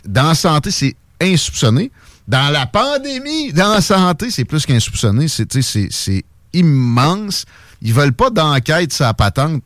Dans 0.07 0.29
la 0.29 0.35
santé, 0.35 0.71
c'est 0.71 0.97
insoupçonné. 1.21 1.91
Dans 2.27 2.51
la 2.51 2.67
pandémie, 2.67 3.53
dans 3.53 3.75
la 3.75 3.81
santé, 3.81 4.31
c'est 4.31 4.45
plus 4.45 4.67
qu'insoupçonné. 4.67 5.29
C'est 5.29 6.25
immense. 6.57 7.45
Ils 7.83 7.93
veulent 7.93 8.13
pas 8.13 8.31
d'enquête 8.31 8.99
la 8.99 9.15
patente 9.15 9.63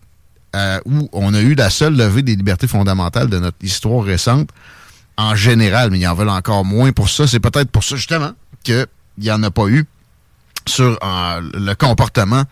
euh, 0.55 0.81
où 0.85 1.09
on 1.13 1.33
a 1.35 1.41
eu 1.41 1.55
la 1.55 1.71
seule 1.71 1.97
levée 1.97 2.23
des 2.23 2.37
libertés 2.37 2.67
fondamentales 2.67 3.29
de 3.29 3.39
notre 3.39 3.59
histoire 3.63 4.05
récente 4.05 4.51
en 5.17 5.35
général, 5.35 5.91
mais 5.91 5.99
ils 5.99 6.07
en 6.09 6.15
veulent 6.15 6.29
encore 6.29 6.65
moins 6.65 6.93
pour 6.93 7.09
ça. 7.09 7.27
C'est 7.27 7.41
peut-être 7.41 7.71
pour 7.71 7.85
ça, 7.85 7.97
justement, 7.97 8.33
qu'il 8.65 8.87
n'y 9.19 9.31
en 9.31 9.43
a 9.43 9.51
pas 9.51 9.69
eu 9.69 9.85
sur 10.67 10.99
euh, 11.03 11.41
le 11.55 11.75
comportement, 11.75 12.45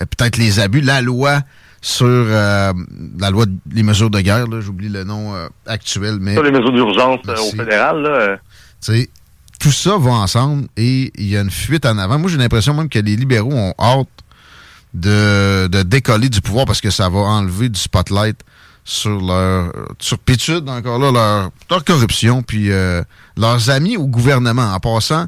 euh, 0.00 0.04
peut-être 0.04 0.36
les 0.36 0.60
abus, 0.60 0.80
la 0.80 1.00
loi 1.00 1.40
sur 1.80 2.06
la 2.08 2.72
loi 3.30 3.46
des 3.66 3.84
mesures 3.84 4.10
de 4.10 4.20
guerre, 4.20 4.46
j'oublie 4.60 4.88
le 4.88 5.04
nom 5.04 5.32
actuel, 5.64 6.18
mais... 6.20 6.34
Sur 6.34 6.42
les 6.42 6.50
mesures 6.50 6.72
d'urgence 6.72 7.20
au 7.24 7.56
fédéral, 7.56 8.02
là 8.02 8.38
tout 9.58 9.72
ça 9.72 9.98
va 9.98 10.10
ensemble 10.12 10.68
et 10.76 11.12
il 11.16 11.28
y 11.28 11.36
a 11.36 11.40
une 11.40 11.50
fuite 11.50 11.84
en 11.86 11.98
avant. 11.98 12.18
Moi, 12.18 12.30
j'ai 12.30 12.36
l'impression 12.36 12.74
même 12.74 12.88
que 12.88 12.98
les 12.98 13.16
libéraux 13.16 13.52
ont 13.52 13.74
hâte 13.78 14.08
de, 14.94 15.66
de 15.66 15.82
décoller 15.82 16.28
du 16.28 16.40
pouvoir 16.40 16.64
parce 16.66 16.80
que 16.80 16.90
ça 16.90 17.08
va 17.08 17.18
enlever 17.18 17.68
du 17.68 17.78
spotlight 17.78 18.38
sur 18.84 19.20
leur 19.20 19.72
turpitude, 19.98 20.68
encore 20.68 20.98
là, 20.98 21.10
leur, 21.12 21.50
leur 21.70 21.84
corruption, 21.84 22.42
puis 22.42 22.70
euh, 22.70 23.02
leurs 23.36 23.68
amis 23.68 23.96
au 23.98 24.06
gouvernement. 24.06 24.72
En 24.72 24.80
passant, 24.80 25.26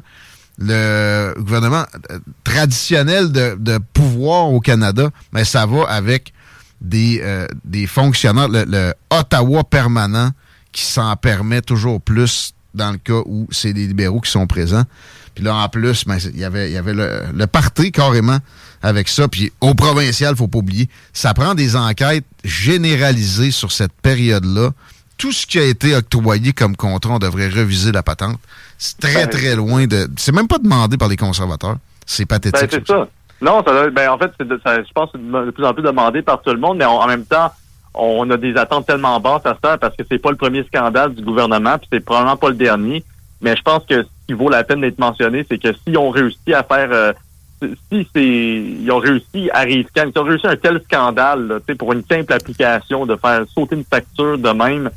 le 0.57 1.35
gouvernement 1.37 1.85
euh, 2.09 2.19
traditionnel 2.43 3.31
de, 3.31 3.55
de 3.59 3.77
pouvoir 3.93 4.49
au 4.49 4.59
Canada, 4.61 5.09
mais 5.31 5.45
ça 5.45 5.65
va 5.67 5.83
avec 5.83 6.33
des, 6.81 7.21
euh, 7.21 7.47
des 7.63 7.85
fonctionnaires, 7.85 8.47
le, 8.49 8.65
le 8.67 8.93
Ottawa 9.11 9.63
permanent 9.63 10.31
qui 10.71 10.83
s'en 10.83 11.15
permet 11.15 11.61
toujours 11.61 12.01
plus 12.01 12.53
dans 12.73 12.91
le 12.91 12.97
cas 12.97 13.21
où 13.25 13.47
c'est 13.51 13.73
des 13.73 13.87
libéraux 13.87 14.21
qui 14.21 14.31
sont 14.31 14.47
présents. 14.47 14.83
Puis 15.35 15.43
là, 15.43 15.55
en 15.55 15.69
plus, 15.69 16.05
ben, 16.05 16.17
il 16.33 16.39
y 16.39 16.43
avait, 16.43 16.69
il 16.69 16.73
y 16.73 16.77
avait 16.77 16.93
le, 16.93 17.21
le 17.33 17.47
parti 17.47 17.91
carrément 17.91 18.39
avec 18.81 19.07
ça. 19.07 19.27
Puis 19.27 19.51
au 19.61 19.73
provincial, 19.75 20.35
faut 20.35 20.47
pas 20.47 20.57
oublier, 20.59 20.89
ça 21.13 21.33
prend 21.33 21.53
des 21.55 21.75
enquêtes 21.75 22.25
généralisées 22.43 23.51
sur 23.51 23.71
cette 23.71 23.93
période-là. 24.01 24.71
Tout 25.17 25.31
ce 25.31 25.45
qui 25.45 25.59
a 25.59 25.63
été 25.63 25.95
octroyé 25.95 26.51
comme 26.51 26.75
contrat, 26.75 27.13
on 27.13 27.19
devrait 27.19 27.49
reviser 27.49 27.91
la 27.91 28.01
patente. 28.03 28.39
C'est 28.77 28.97
très, 28.99 29.25
Ben, 29.25 29.29
très 29.29 29.55
loin 29.55 29.85
de... 29.85 30.09
C'est 30.17 30.31
même 30.33 30.47
pas 30.47 30.57
demandé 30.57 30.97
par 30.97 31.09
les 31.09 31.17
conservateurs. 31.17 31.77
C'est 32.05 32.23
Ben, 32.27 32.39
pathétique. 32.39 32.71
c'est 32.71 32.87
ça. 32.87 33.07
Non, 33.41 33.63
ça, 33.65 33.89
ben, 33.89 34.09
en 34.09 34.17
fait, 34.17 34.31
ça- 34.63 34.83
je 34.83 34.91
pense 34.93 35.11
que 35.11 35.17
c'est 35.19 35.45
de 35.45 35.51
plus 35.51 35.65
en 35.65 35.73
plus 35.73 35.83
demandé 35.83 36.21
par 36.23 36.41
tout 36.41 36.51
le 36.51 36.59
monde, 36.59 36.77
mais 36.77 36.85
on- 36.85 36.99
en 36.99 37.07
même 37.07 37.25
temps, 37.25 37.51
on 37.93 38.29
a 38.29 38.37
des 38.37 38.55
attentes 38.55 38.87
tellement 38.87 39.19
basses 39.19 39.45
à 39.45 39.57
ça 39.61 39.77
parce 39.77 39.95
que 39.95 40.03
c'est 40.09 40.19
pas 40.19 40.31
le 40.31 40.37
premier 40.37 40.63
scandale 40.63 41.13
du 41.13 41.23
gouvernement, 41.23 41.77
puis 41.77 41.87
c'est 41.91 41.99
probablement 41.99 42.37
pas 42.37 42.49
le 42.49 42.55
dernier. 42.55 43.03
Mais 43.41 43.55
je 43.55 43.61
pense 43.61 43.83
que 43.85 44.03
ce 44.03 44.07
qui 44.27 44.33
vaut 44.33 44.49
la 44.49 44.63
peine 44.63 44.81
d'être 44.81 44.99
mentionné, 44.99 45.45
c'est 45.49 45.57
que 45.57 45.73
si 45.87 45.97
on 45.97 46.09
réussit 46.09 46.53
à 46.53 46.63
faire 46.63 46.89
euh, 46.91 47.13
si 47.91 48.07
c'est 48.13 48.23
ils 48.23 48.91
ont 48.91 48.99
réussi 48.99 49.49
à 49.53 49.61
risquer, 49.61 50.03
ils 50.13 50.19
ont 50.19 50.23
réussi 50.23 50.47
un 50.47 50.55
tel 50.55 50.81
scandale, 50.83 51.47
là, 51.47 51.59
tu 51.59 51.65
sais, 51.67 51.75
pour 51.75 51.93
une 51.93 52.03
simple 52.09 52.33
application 52.33 53.05
de 53.05 53.15
faire 53.15 53.43
sauter 53.53 53.75
une 53.75 53.83
facture 53.83 54.37
de 54.37 54.49
même, 54.49 54.89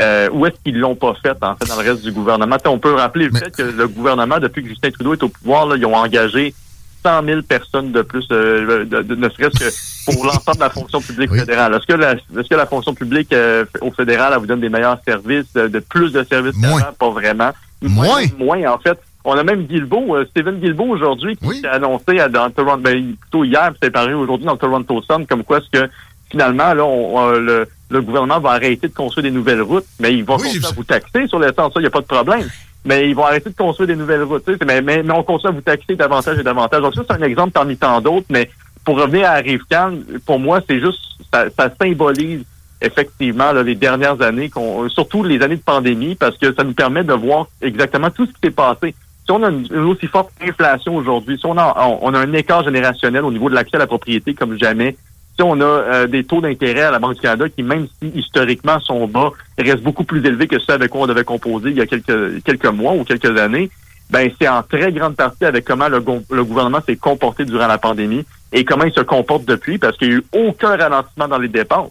euh, 0.00 0.28
où 0.30 0.46
est-ce 0.46 0.56
qu'ils 0.64 0.78
l'ont 0.78 0.94
pas 0.94 1.14
fait, 1.22 1.36
en 1.42 1.54
fait, 1.54 1.66
dans 1.66 1.80
le 1.80 1.88
reste 1.90 2.02
du 2.02 2.12
gouvernement? 2.12 2.56
Tu 2.56 2.62
sais, 2.62 2.68
on 2.68 2.78
peut 2.78 2.94
rappeler 2.94 3.26
le 3.26 3.38
fait 3.38 3.54
que 3.54 3.62
le 3.62 3.88
gouvernement, 3.88 4.38
depuis 4.38 4.62
que 4.62 4.68
Justin 4.68 4.90
Trudeau 4.90 5.14
est 5.14 5.22
au 5.22 5.28
pouvoir, 5.28 5.66
là, 5.66 5.76
ils 5.76 5.86
ont 5.86 5.96
engagé 5.96 6.54
100 7.02 7.24
000 7.24 7.42
personnes 7.42 7.92
de 7.92 8.02
plus, 8.02 8.26
euh, 8.32 8.84
de- 8.84 9.02
de- 9.02 9.14
ne 9.14 9.28
serait-ce 9.28 9.58
que 9.58 10.12
pour 10.14 10.24
l'ensemble 10.26 10.56
de 10.56 10.62
la 10.62 10.70
fonction 10.70 11.00
publique 11.00 11.30
Oui. 11.32 11.40
fédérale. 11.40 11.74
Est-ce 11.74 11.86
que 11.86 11.92
la, 11.98 12.12
est-ce 12.12 12.48
que 12.48 12.54
la 12.54 12.66
fonction 12.66 12.94
publique 12.94 13.32
euh, 13.32 13.64
au 13.80 13.90
fédéral, 13.90 14.32
elle 14.34 14.40
vous 14.40 14.46
donne 14.46 14.60
des 14.60 14.68
meilleurs 14.68 14.98
services, 15.06 15.52
de, 15.54 15.68
de 15.68 15.78
plus 15.80 16.12
de 16.12 16.22
services 16.24 16.56
Moins. 16.56 16.82
Pas 16.98 17.10
vraiment. 17.10 17.50
Moins. 17.82 18.22
Moins, 18.38 18.70
en 18.72 18.78
fait. 18.78 18.98
On 19.24 19.34
a 19.38 19.44
même 19.44 19.66
Guilbeault, 19.66 20.16
euh, 20.16 20.26
Stephen 20.30 20.58
Guilbeault 20.58 20.88
aujourd'hui, 20.88 21.36
qui 21.36 21.46
Oui. 21.46 21.60
s'est 21.60 21.68
annoncé 21.68 22.18
à, 22.18 22.28
dans 22.28 22.50
Toronto, 22.50 22.80
ben, 22.82 23.14
plutôt 23.20 23.44
hier, 23.44 23.68
puis 23.70 23.78
c'est 23.82 23.90
paru 23.90 24.14
aujourd'hui 24.14 24.46
dans 24.46 24.52
le 24.54 24.58
Toronto 24.58 25.00
Sun, 25.02 25.26
comme 25.26 25.44
quoi 25.44 25.58
est-ce 25.58 25.70
que 25.80 25.88
finalement, 26.30 26.74
là, 26.74 26.84
on, 26.84 27.18
on- 27.18 27.30
le, 27.30 27.68
le 27.90 28.00
gouvernement 28.02 28.40
va 28.40 28.50
arrêter 28.52 28.88
de 28.88 28.94
construire 28.94 29.22
des 29.24 29.30
nouvelles 29.30 29.62
routes, 29.62 29.84
mais 30.00 30.12
il 30.14 30.24
va 30.24 30.34
Oui, 30.34 30.40
j'ai 30.44 30.48
continuer 30.60 30.66
à 30.66 30.74
vous 30.74 30.82
taxer 30.84 31.26
sur 31.28 31.38
l'essence, 31.38 31.72
ça, 31.72 31.78
il 31.78 31.82
n'y 31.82 31.86
a 31.86 31.90
pas 31.90 32.00
de 32.00 32.06
problème. 32.06 32.48
Mais 32.84 33.08
ils 33.08 33.14
vont 33.14 33.24
arrêter 33.24 33.50
de 33.50 33.54
construire 33.56 33.88
des 33.88 33.96
nouvelles 33.96 34.24
routes. 34.24 34.44
tu 34.44 34.56
sais, 34.56 34.82
Mais, 34.82 35.02
on 35.10 35.22
continue 35.22 35.50
à 35.50 35.54
vous 35.54 35.60
taxer 35.60 35.94
davantage 35.94 36.38
et 36.38 36.42
davantage. 36.42 36.82
Donc 36.82 36.94
ça, 36.94 37.02
c'est 37.08 37.14
un 37.14 37.22
exemple 37.22 37.52
parmi 37.52 37.76
tant 37.76 38.00
d'autres, 38.00 38.26
mais 38.28 38.50
pour 38.84 39.00
revenir 39.00 39.28
à 39.30 39.34
Rivcan, 39.36 39.94
pour 40.26 40.40
moi, 40.40 40.60
c'est 40.68 40.80
juste, 40.80 41.00
ça, 41.32 41.46
ça 41.56 41.70
symbolise 41.80 42.44
effectivement 42.80 43.52
là, 43.52 43.62
les 43.62 43.76
dernières 43.76 44.20
années, 44.20 44.50
surtout 44.88 45.22
les 45.22 45.40
années 45.42 45.56
de 45.56 45.62
pandémie, 45.62 46.14
parce 46.16 46.36
que 46.36 46.52
ça 46.52 46.64
nous 46.64 46.74
permet 46.74 47.04
de 47.04 47.12
voir 47.12 47.46
exactement 47.60 48.10
tout 48.10 48.26
ce 48.26 48.32
qui 48.32 48.40
s'est 48.44 48.50
passé. 48.50 48.94
Si 49.24 49.30
on 49.30 49.42
a 49.44 49.50
une, 49.50 49.66
aussi 49.84 50.08
forte 50.08 50.32
inflation 50.40 50.96
aujourd'hui, 50.96 51.38
si 51.38 51.46
on 51.46 51.56
a, 51.56 51.74
on 52.02 52.12
a 52.12 52.18
un 52.18 52.32
écart 52.32 52.64
générationnel 52.64 53.24
au 53.24 53.30
niveau 53.30 53.48
de 53.48 53.54
l'accès 53.54 53.76
à 53.76 53.78
la 53.78 53.86
propriété 53.86 54.34
comme 54.34 54.58
jamais, 54.58 54.96
si 55.34 55.42
on 55.42 55.60
a 55.60 55.64
euh, 55.64 56.06
des 56.06 56.24
taux 56.24 56.40
d'intérêt 56.40 56.82
à 56.82 56.90
la 56.90 56.98
Banque 56.98 57.14
du 57.14 57.20
Canada 57.20 57.46
qui, 57.48 57.62
même 57.62 57.86
si 58.00 58.08
historiquement 58.14 58.78
sont 58.80 59.06
bas, 59.06 59.30
restent 59.58 59.82
beaucoup 59.82 60.04
plus 60.04 60.24
élevés 60.26 60.46
que 60.46 60.58
ceux 60.58 60.72
avec 60.74 60.90
quoi 60.90 61.02
on 61.02 61.06
devait 61.06 61.24
composer 61.24 61.70
il 61.70 61.76
y 61.76 61.80
a 61.80 61.86
quelques, 61.86 62.42
quelques 62.44 62.66
mois 62.66 62.92
ou 62.92 63.04
quelques 63.04 63.38
années, 63.38 63.70
ben 64.10 64.30
c'est 64.38 64.48
en 64.48 64.62
très 64.62 64.92
grande 64.92 65.16
partie 65.16 65.44
avec 65.46 65.64
comment 65.64 65.88
le, 65.88 66.04
le 66.30 66.44
gouvernement 66.44 66.80
s'est 66.86 66.96
comporté 66.96 67.44
durant 67.46 67.66
la 67.66 67.78
pandémie 67.78 68.24
et 68.52 68.64
comment 68.64 68.84
il 68.84 68.92
se 68.92 69.00
comporte 69.00 69.46
depuis, 69.46 69.78
parce 69.78 69.96
qu'il 69.96 70.08
n'y 70.08 70.14
a 70.14 70.18
eu 70.18 70.24
aucun 70.32 70.76
ralentissement 70.76 71.28
dans 71.28 71.38
les 71.38 71.48
dépenses. 71.48 71.90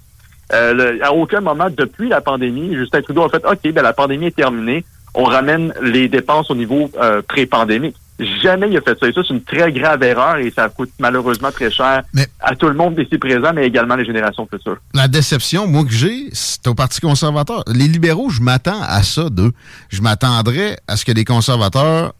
Euh, 0.53 0.73
le- 0.73 1.03
à 1.03 1.11
aucun 1.13 1.41
moment 1.41 1.67
depuis 1.75 2.09
la 2.09 2.21
pandémie, 2.21 2.75
Justin 2.75 3.01
Trudeau 3.01 3.23
a 3.23 3.29
fait 3.29 3.43
OK, 3.45 3.71
ben 3.73 3.81
la 3.81 3.93
pandémie 3.93 4.27
est 4.27 4.35
terminée, 4.35 4.83
on 5.15 5.23
ramène 5.23 5.73
les 5.81 6.07
dépenses 6.09 6.51
au 6.51 6.55
niveau 6.55 6.91
euh, 7.01 7.21
pré-pandémique. 7.27 7.95
Jamais 8.43 8.67
il 8.69 8.77
a 8.77 8.81
fait 8.81 8.97
ça. 8.99 9.07
Et 9.07 9.13
ça, 9.13 9.21
c'est 9.27 9.33
une 9.33 9.43
très 9.43 9.71
grave 9.71 10.03
erreur 10.03 10.37
et 10.37 10.51
ça 10.51 10.69
coûte 10.69 10.91
malheureusement 10.99 11.51
très 11.51 11.71
cher 11.71 12.03
Mais- 12.13 12.27
à 12.39 12.55
tout 12.55 12.67
le 12.67 12.75
monde 12.75 12.97
ici 12.99 13.17
présent, 13.17 13.51
mais 13.53 13.65
également 13.65 13.95
les 13.95 14.05
générations 14.05 14.47
futures. 14.51 14.77
La 14.93 15.07
déception, 15.07 15.67
moi, 15.67 15.83
que 15.83 15.91
j'ai, 15.91 16.29
c'est 16.33 16.67
au 16.67 16.75
Parti 16.75 17.01
conservateur. 17.01 17.63
Les 17.67 17.87
libéraux, 17.87 18.29
je 18.29 18.41
m'attends 18.41 18.81
à 18.81 19.01
ça 19.03 19.29
d'eux. 19.29 19.51
Je 19.89 20.01
m'attendrais 20.01 20.77
à 20.87 20.97
ce 20.97 21.05
que 21.05 21.11
les 21.11 21.25
conservateurs 21.25 22.13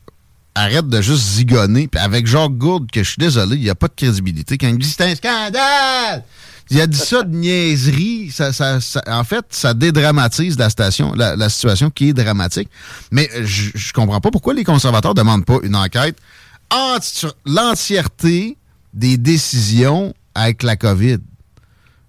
arrêtent 0.55 0.87
de 0.89 1.01
juste 1.01 1.23
zigonner. 1.23 1.87
Puis 1.87 1.99
avec 2.01 2.27
Jacques 2.27 2.57
Gourde, 2.57 2.89
que 2.91 3.03
je 3.03 3.09
suis 3.09 3.19
désolé, 3.19 3.55
il 3.57 3.61
n'y 3.63 3.69
a 3.69 3.75
pas 3.75 3.87
de 3.87 3.93
crédibilité. 3.95 4.57
Quand 4.57 4.67
il 4.67 4.77
dit 4.77 4.87
c'est 4.89 5.03
un 5.03 5.15
scandale, 5.15 6.23
il 6.69 6.79
a 6.79 6.87
dit 6.87 6.97
ça 6.97 7.23
de 7.23 7.35
niaiserie. 7.35 8.31
Ça, 8.31 8.53
ça- 8.53 8.79
ça- 8.81 9.03
en 9.07 9.23
fait, 9.23 9.45
ça 9.49 9.73
dédramatise 9.73 10.57
la, 10.57 10.69
station, 10.69 11.13
la, 11.13 11.35
la 11.35 11.49
situation 11.49 11.89
qui 11.89 12.09
est 12.09 12.13
dramatique. 12.13 12.69
Mais 13.11 13.29
je, 13.43 13.71
je 13.75 13.93
comprends 13.93 14.21
pas 14.21 14.31
pourquoi 14.31 14.53
les 14.53 14.63
conservateurs 14.63 15.13
demandent 15.13 15.45
pas 15.45 15.57
une 15.63 15.75
enquête 15.75 16.17
sur 17.01 17.33
l'entièreté 17.45 18.57
des 18.93 19.17
décisions 19.17 20.13
avec 20.35 20.63
la 20.63 20.75
COVID. 20.75 21.17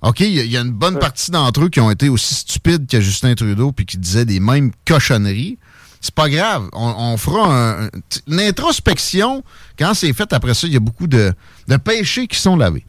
OK, 0.02 0.20
il 0.20 0.32
y, 0.32 0.40
a- 0.40 0.44
il 0.44 0.50
y 0.50 0.56
a 0.56 0.60
une 0.60 0.72
bonne 0.72 0.98
partie 0.98 1.30
d'entre 1.30 1.62
eux 1.64 1.68
qui 1.68 1.80
ont 1.80 1.90
été 1.90 2.08
aussi 2.08 2.34
stupides 2.34 2.86
que 2.88 3.00
Justin 3.00 3.34
Trudeau 3.34 3.70
puis 3.72 3.86
qui 3.86 3.98
disaient 3.98 4.24
des 4.24 4.40
mêmes 4.40 4.72
cochonneries. 4.86 5.58
C'est 6.02 6.14
pas 6.14 6.28
grave. 6.28 6.68
On, 6.74 6.94
on 7.12 7.16
fera 7.16 7.46
un- 7.46 7.84
un- 7.86 7.90
une 8.28 8.40
introspection. 8.40 9.42
Quand 9.78 9.94
c'est 9.94 10.12
fait 10.12 10.30
après 10.32 10.52
ça, 10.52 10.66
il 10.66 10.72
y 10.74 10.76
a 10.76 10.80
beaucoup 10.80 11.06
de, 11.06 11.32
de 11.68 11.76
péchés 11.76 12.26
qui 12.26 12.36
sont 12.38 12.56
lavés. 12.56 12.84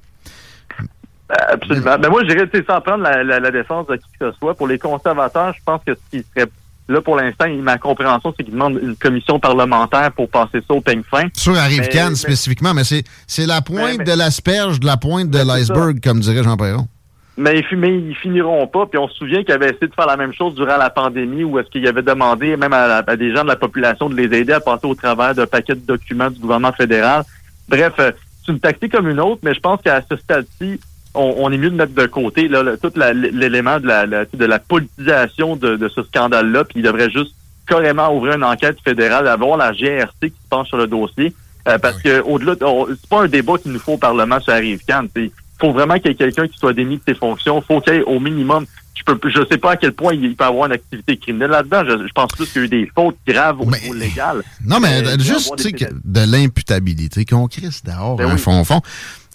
Euh, 0.82 1.36
Absolument. 1.54 1.96
Mais 2.02 2.10
moi, 2.10 2.22
je 2.24 2.34
dirais, 2.34 2.50
tu 2.52 2.58
sais, 2.60 2.66
sans 2.68 2.82
prendre 2.82 3.04
la, 3.04 3.24
la, 3.24 3.40
la 3.40 3.52
défense 3.52 3.88
de 3.88 3.96
qui 3.96 4.04
que 4.20 4.32
ce 4.32 4.38
soit, 4.38 4.56
pour 4.56 4.68
les 4.68 4.78
conservateurs, 4.80 5.54
je 5.54 5.62
pense 5.64 5.82
que 5.86 5.94
ce 5.94 6.00
qui 6.18 6.26
serait 6.36 6.50
là 6.90 7.02
pour 7.02 7.16
l'instant, 7.16 7.46
ma 7.62 7.78
compréhension, 7.78 8.34
c'est 8.36 8.44
qu'ils 8.44 8.54
demandent 8.54 8.78
une 8.82 8.96
commission 8.98 9.40
parlementaire 9.40 10.12
pour 10.12 10.28
passer 10.30 10.60
ça 10.68 10.74
au 10.74 10.82
peigne 10.82 11.02
fin. 11.10 11.24
Sur 11.34 11.58
Arrive 11.58 11.88
Cannes 11.88 12.16
spécifiquement, 12.16 12.74
mais 12.74 12.84
c'est 12.84 13.46
la 13.46 13.62
pointe 13.62 14.00
mais- 14.00 14.04
de 14.04 14.12
l'asperge, 14.14 14.80
de 14.82 14.86
la 14.86 14.98
pointe 14.98 15.30
de 15.30 15.38
l'iceberg, 15.40 16.00
comme 16.04 16.20
dirait 16.20 16.44
Jean 16.44 16.58
Perron. 16.58 16.88
Mais 17.36 17.58
ils, 17.60 17.66
fi- 17.66 17.76
mais 17.76 17.96
ils 17.98 18.16
finiront 18.16 18.68
pas. 18.68 18.86
Puis 18.86 19.00
on 19.00 19.08
se 19.08 19.16
souvient 19.16 19.44
qu'ils 19.44 19.54
avaient 19.56 19.70
essayé 19.72 19.88
de 19.88 19.94
faire 19.94 20.06
la 20.06 20.18
même 20.18 20.34
chose 20.34 20.54
durant 20.56 20.78
la 20.78 20.90
pandémie, 20.92 21.44
où 21.44 21.58
est-ce 21.58 21.70
qu'ils 21.70 21.88
avaient 21.88 22.04
demandé 22.04 22.56
même 22.58 22.74
à, 22.74 23.02
des 23.16 23.36
gens 23.36 23.42
de 23.44 23.48
la 23.48 23.56
population 23.56 24.08
de 24.10 24.16
les 24.16 24.38
aider 24.38 24.54
à 24.54 24.60
passer 24.60 24.86
au 24.86 24.94
travers 24.96 25.34
d'un 25.34 25.48
paquet 25.48 25.74
de 25.74 25.80
documents 25.86 26.30
du 26.30 26.40
gouvernement 26.40 26.74
fédéral. 26.74 27.24
Bref, 27.68 27.94
euh, 28.00 28.12
c'est 28.46 28.52
une 28.52 28.60
tactique 28.60 28.92
comme 28.92 29.10
une 29.10 29.20
autre, 29.20 29.40
mais 29.44 29.54
je 29.56 29.60
pense 29.60 29.82
qu'à 29.82 30.02
ce 30.08 30.16
stade-ci, 30.16 30.80
on, 31.16 31.34
on 31.38 31.52
est 31.52 31.58
mieux 31.58 31.70
de 31.72 31.76
mettre 31.76 31.94
de 31.96 32.06
côté 32.06 32.48
là, 32.48 32.62
le- 32.62 32.78
tout 32.78 32.92
l'élément 32.96 33.80
de 33.80 33.88
la, 33.88 34.06
la- 34.06 34.26
de 34.26 34.46
la 34.46 34.60
politisation 34.60 35.56
de, 35.56 35.76
de 35.76 35.88
ce 35.90 36.04
scandale-là, 36.04 36.66
puis 36.66 36.80
il 36.80 36.84
devrait 36.84 37.10
juste 37.10 37.34
carrément 37.68 38.16
ouvrir 38.16 38.36
une 38.36 38.44
enquête 38.44 38.78
fédérale, 38.84 39.28
avoir 39.28 39.58
la 39.58 39.72
GRC 39.72 40.12
qui 40.22 40.30
se 40.30 40.50
penche 40.50 40.68
sur 40.68 40.78
le 40.78 40.86
dossier. 40.88 41.34
Euh, 41.68 41.78
parce 41.78 42.02
que 42.02 42.22
au-delà, 42.22 42.56
c'est 42.60 43.10
pas 43.10 43.22
un 43.24 43.28
débat 43.28 43.58
qu'il 43.58 43.72
nous 43.72 43.80
faut 43.80 43.94
au 43.94 43.98
Parlement 43.98 44.40
sur 44.42 44.52
Arrive 44.52 44.84
Cannes. 44.86 45.08
Il 45.16 45.32
faut 45.64 45.72
vraiment 45.74 45.96
qu'il 45.96 46.08
y 46.08 46.12
ait 46.12 46.16
quelqu'un 46.16 46.48
qui 46.48 46.58
soit 46.58 46.74
démis 46.74 46.98
de 46.98 47.02
ses 47.08 47.16
fonctions. 47.16 47.62
faut 47.62 47.80
qu'il 47.80 47.94
y 47.94 47.98
ait 47.98 48.04
au 48.04 48.20
minimum. 48.20 48.66
Je 48.96 49.02
peux, 49.04 49.18
je 49.30 49.40
sais 49.50 49.58
pas 49.58 49.72
à 49.72 49.76
quel 49.78 49.92
point 49.94 50.14
il 50.14 50.36
peut 50.36 50.44
avoir 50.44 50.68
une 50.68 50.74
activité 50.74 51.18
criminelle 51.18 51.50
là-dedans. 51.52 51.84
Je, 51.86 52.06
je 52.08 52.12
pense 52.14 52.28
plus 52.32 52.46
qu'il 52.48 52.58
y 52.58 52.60
a 52.60 52.66
eu 52.66 52.70
des 52.70 52.92
fautes 52.94 53.16
graves 53.28 53.60
au 53.62 53.66
Mais- 53.66 53.80
niveau 53.82 53.94
légal. 53.96 54.44
Non, 54.66 54.80
mais 54.80 55.02
Euh, 55.08 55.16
y 55.18 55.24
juste 55.24 55.56
des 55.64 55.88
de 56.04 56.32
l'imputabilité 56.32 57.26
qu'on 57.26 57.48
crisse 57.48 57.84
dehors, 57.84 58.18
Ben 58.18 58.30
un 58.30 58.34
oui. 58.36 58.40
fond 58.40 58.64
fond. 58.64 58.82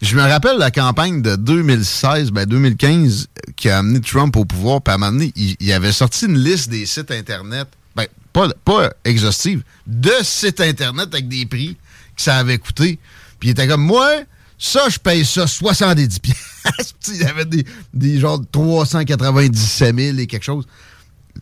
Je 0.01 0.15
me 0.17 0.23
rappelle 0.23 0.59
la 0.59 0.71
campagne 0.71 1.23
de 1.23 1.35
2016, 1.35 2.31
ben 2.31 2.47
2015, 2.47 3.27
euh, 3.49 3.53
qui 3.57 3.69
a 3.69 3.79
amené 3.79 4.01
Trump 4.01 4.37
au 4.37 4.45
pouvoir, 4.45 4.81
puis 4.81 4.93
à 4.93 4.95
un 4.95 4.99
moment 4.99 5.13
donné, 5.13 5.33
il, 5.35 5.57
il 5.59 5.73
avait 5.73 5.91
sorti 5.93 6.27
une 6.27 6.39
liste 6.39 6.71
des 6.71 6.87
sites 6.87 7.11
Internet, 7.11 7.67
ben, 7.97 8.07
pas, 8.33 8.49
pas 8.65 8.91
exhaustive, 9.05 9.63
de 9.89 10.13
sites 10.23 10.61
Internet 10.61 11.09
avec 11.13 11.27
des 11.27 11.47
prix 11.47 11.77
que 12.17 12.23
ça 12.23 12.37
avait 12.37 12.59
coûté. 12.59 13.01
Puis 13.41 13.49
il 13.49 13.53
était 13.53 13.67
comme, 13.67 13.83
moi, 13.83 14.09
ça, 14.59 14.89
je 14.89 14.99
paye 14.99 15.25
ça 15.25 15.47
70 15.47 16.19
piastres. 16.19 16.95
il 17.09 17.23
y 17.23 17.25
avait 17.25 17.45
des, 17.45 17.65
des 17.95 18.19
genre 18.19 18.41
397 18.51 19.97
000 19.97 20.19
et 20.19 20.27
quelque 20.27 20.45
chose. 20.45 20.67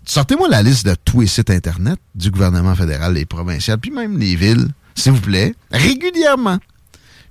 Sortez-moi 0.05 0.49
la 0.49 0.63
liste 0.63 0.87
de 0.87 0.95
tous 1.05 1.23
les 1.23 1.27
sites 1.27 1.51
Internet 1.51 1.99
du 2.15 2.31
gouvernement 2.31 2.75
fédéral, 2.75 3.15
les 3.15 3.25
provinciales, 3.25 3.79
puis 3.79 3.91
même 3.91 4.19
les 4.19 4.37
villes, 4.37 4.69
s'il 4.95 5.13
vous 5.13 5.21
plaît, 5.21 5.55
régulièrement. 5.73 6.59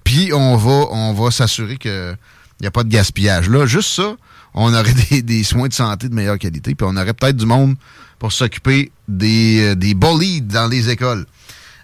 Puis 0.03 0.33
on 0.33 0.57
va, 0.57 0.87
on 0.91 1.13
va 1.13 1.31
s'assurer 1.31 1.77
qu'il 1.77 2.17
n'y 2.61 2.67
a 2.67 2.71
pas 2.71 2.83
de 2.83 2.89
gaspillage. 2.89 3.49
Là, 3.49 3.65
juste 3.65 3.89
ça, 3.89 4.15
on 4.55 4.73
aurait 4.73 4.93
des, 5.11 5.21
des 5.21 5.43
soins 5.43 5.67
de 5.67 5.73
santé 5.73 6.09
de 6.09 6.15
meilleure 6.15 6.39
qualité, 6.39 6.73
puis 6.73 6.87
on 6.89 6.97
aurait 6.97 7.13
peut-être 7.13 7.37
du 7.37 7.45
monde 7.45 7.75
pour 8.17 8.31
s'occuper 8.31 8.91
des, 9.07 9.59
euh, 9.61 9.75
des 9.75 9.93
bolides 9.93 10.47
dans 10.47 10.67
les 10.67 10.89
écoles. 10.89 11.25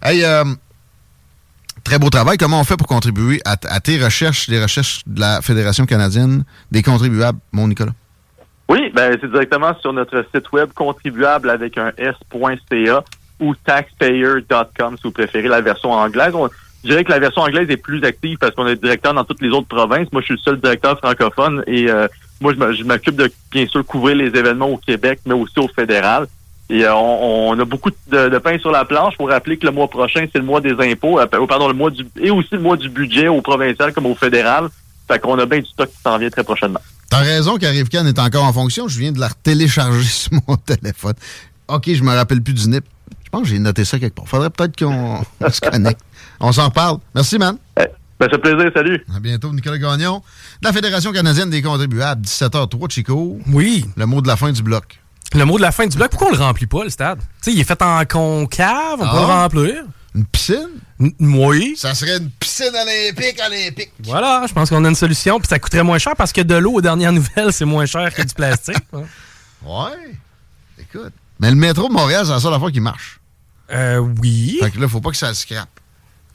Hey, 0.01 0.23
euh, 0.23 0.43
très 1.83 1.99
beau 1.99 2.09
travail. 2.09 2.37
Comment 2.37 2.59
on 2.59 2.63
fait 2.63 2.77
pour 2.77 2.87
contribuer 2.87 3.41
à, 3.45 3.57
tes 3.57 4.03
recherches, 4.03 4.47
les 4.47 4.61
recherches 4.61 5.01
de 5.07 5.19
la 5.19 5.41
Fédération 5.41 5.85
canadienne 5.85 6.43
des 6.71 6.83
contribuables, 6.83 7.39
mon 7.51 7.67
Nicolas? 7.67 7.93
Oui, 8.69 8.91
ben 8.93 9.17
c'est 9.19 9.29
directement 9.29 9.77
sur 9.81 9.91
notre 9.91 10.25
site 10.33 10.51
web 10.53 10.69
contribuable 10.73 11.49
avec 11.49 11.77
un 11.77 11.91
s.ca 11.97 13.03
ou 13.39 13.55
taxpayer.com 13.55 14.95
si 14.97 15.03
vous 15.03 15.11
préférez 15.11 15.49
la 15.49 15.61
version 15.61 15.91
anglaise. 15.91 16.33
je 16.83 16.89
dirais 16.89 17.03
que 17.03 17.11
la 17.11 17.19
version 17.19 17.41
anglaise 17.41 17.69
est 17.69 17.77
plus 17.77 18.03
active 18.03 18.37
parce 18.37 18.55
qu'on 18.55 18.67
est 18.67 18.81
directeur 18.81 19.13
dans 19.13 19.25
toutes 19.25 19.41
les 19.41 19.49
autres 19.49 19.67
provinces. 19.67 20.07
Moi, 20.11 20.21
je 20.21 20.25
suis 20.25 20.33
le 20.35 20.39
seul 20.39 20.59
directeur 20.59 20.97
francophone 20.99 21.63
et 21.67 21.89
euh, 21.89 22.07
moi, 22.39 22.53
je 22.53 22.83
m'occupe 22.83 23.15
de 23.15 23.31
bien 23.51 23.67
sûr 23.67 23.85
couvrir 23.85 24.15
les 24.15 24.27
événements 24.27 24.69
au 24.69 24.77
Québec, 24.77 25.19
mais 25.25 25.33
aussi 25.33 25.59
au 25.59 25.67
fédéral. 25.67 26.27
Et 26.71 26.85
euh, 26.85 26.95
on, 26.95 27.59
a 27.59 27.65
beaucoup 27.65 27.91
de, 28.07 28.37
pain 28.37 28.57
sur 28.57 28.71
la 28.71 28.85
planche 28.85 29.17
pour 29.17 29.27
rappeler 29.27 29.57
que 29.57 29.65
le 29.65 29.73
mois 29.73 29.89
prochain, 29.89 30.25
c'est 30.31 30.39
le 30.39 30.45
mois 30.45 30.61
des 30.61 30.71
impôts, 30.71 31.19
euh, 31.19 31.25
pardon, 31.25 31.67
le 31.67 31.73
mois 31.73 31.91
du 31.91 32.07
et 32.17 32.31
aussi 32.31 32.47
le 32.53 32.61
mois 32.61 32.77
du 32.77 32.87
budget 32.87 33.27
au 33.27 33.41
provincial 33.41 33.91
comme 33.91 34.05
au 34.05 34.15
fédéral. 34.15 34.69
Fait 35.05 35.19
qu'on 35.19 35.37
a 35.37 35.45
bien 35.45 35.59
du 35.59 35.65
stock 35.65 35.89
qui 35.89 36.01
s'en 36.01 36.17
vient 36.17 36.29
très 36.29 36.45
prochainement. 36.45 36.79
T'as 37.09 37.19
raison 37.19 37.57
qu'Arrivecan 37.57 38.05
est 38.05 38.17
encore 38.19 38.45
en 38.45 38.53
fonction. 38.53 38.87
Je 38.87 38.97
viens 38.97 39.11
de 39.11 39.19
la 39.19 39.27
télécharger 39.43 40.03
sur 40.07 40.31
mon 40.47 40.55
téléphone. 40.55 41.15
OK, 41.67 41.93
je 41.93 42.03
me 42.03 42.15
rappelle 42.15 42.41
plus 42.41 42.53
du 42.53 42.69
NIP. 42.69 42.85
Je 43.25 43.29
pense 43.29 43.41
que 43.41 43.49
j'ai 43.49 43.59
noté 43.59 43.83
ça 43.83 43.99
quelque 43.99 44.15
part. 44.15 44.29
Faudrait 44.29 44.49
peut-être 44.49 44.79
qu'on 44.79 45.21
se 45.49 45.59
connecte. 45.59 45.99
On 46.39 46.53
s'en 46.53 46.69
parle. 46.69 46.99
Merci, 47.13 47.37
man. 47.37 47.57
Eh, 47.77 47.83
ben, 48.17 48.29
c'est 48.31 48.37
plaisir. 48.37 48.71
Salut. 48.73 49.05
À 49.13 49.19
bientôt, 49.19 49.51
Nicolas 49.51 49.77
Gagnon. 49.77 50.21
De 50.61 50.67
la 50.67 50.71
Fédération 50.71 51.11
canadienne 51.11 51.49
des 51.49 51.61
contribuables, 51.61 52.21
17h03, 52.21 52.91
Chico. 52.91 53.39
Oui. 53.51 53.83
Le 53.97 54.05
mot 54.05 54.21
de 54.21 54.27
la 54.29 54.37
fin 54.37 54.53
du 54.53 54.63
bloc. 54.63 55.00
Le 55.33 55.45
mot 55.45 55.57
de 55.57 55.61
la 55.61 55.71
fin 55.71 55.87
du 55.87 55.95
bloc, 55.97 56.11
pourquoi 56.11 56.27
on 56.27 56.31
le 56.31 56.37
remplit 56.37 56.67
pas, 56.67 56.83
le 56.83 56.89
stade? 56.89 57.19
Tu 57.19 57.25
sais, 57.41 57.53
il 57.53 57.59
est 57.59 57.63
fait 57.63 57.81
en 57.81 58.03
concave, 58.05 58.99
on 58.99 59.09
peut 59.09 59.17
le 59.17 59.31
ah. 59.31 59.43
remplir. 59.43 59.83
Une 60.13 60.25
piscine? 60.25 60.69
oui. 61.19 61.75
Ça 61.77 61.95
serait 61.95 62.17
une 62.17 62.29
piscine 62.31 62.67
olympique 62.73 63.41
olympique. 63.45 63.91
Voilà, 64.03 64.43
je 64.47 64.53
pense 64.53 64.69
qu'on 64.69 64.83
a 64.83 64.89
une 64.89 64.95
solution. 64.95 65.39
Puis 65.39 65.47
ça 65.47 65.57
coûterait 65.57 65.83
moins 65.83 65.97
cher 65.97 66.13
parce 66.17 66.33
que 66.33 66.41
de 66.41 66.55
l'eau, 66.55 66.73
aux 66.73 66.81
dernières 66.81 67.13
nouvelles, 67.13 67.51
c'est 67.53 67.65
moins 67.65 67.85
cher 67.85 68.13
que 68.13 68.21
du 68.21 68.33
plastique. 68.33 68.83
ouais. 68.93 70.17
Écoute. 70.77 71.13
Mais 71.39 71.49
le 71.49 71.55
métro 71.55 71.87
de 71.87 71.93
Montréal, 71.93 72.25
c'est 72.25 72.33
la 72.33 72.39
seule 72.39 72.59
fois 72.59 72.71
qui 72.71 72.81
marche. 72.81 73.19
Euh, 73.71 73.97
oui. 73.97 74.57
Fait 74.61 74.69
que 74.69 74.79
là, 74.79 74.87
faut 74.87 75.01
pas 75.01 75.11
que 75.11 75.17
ça 75.17 75.33
scrape. 75.33 75.69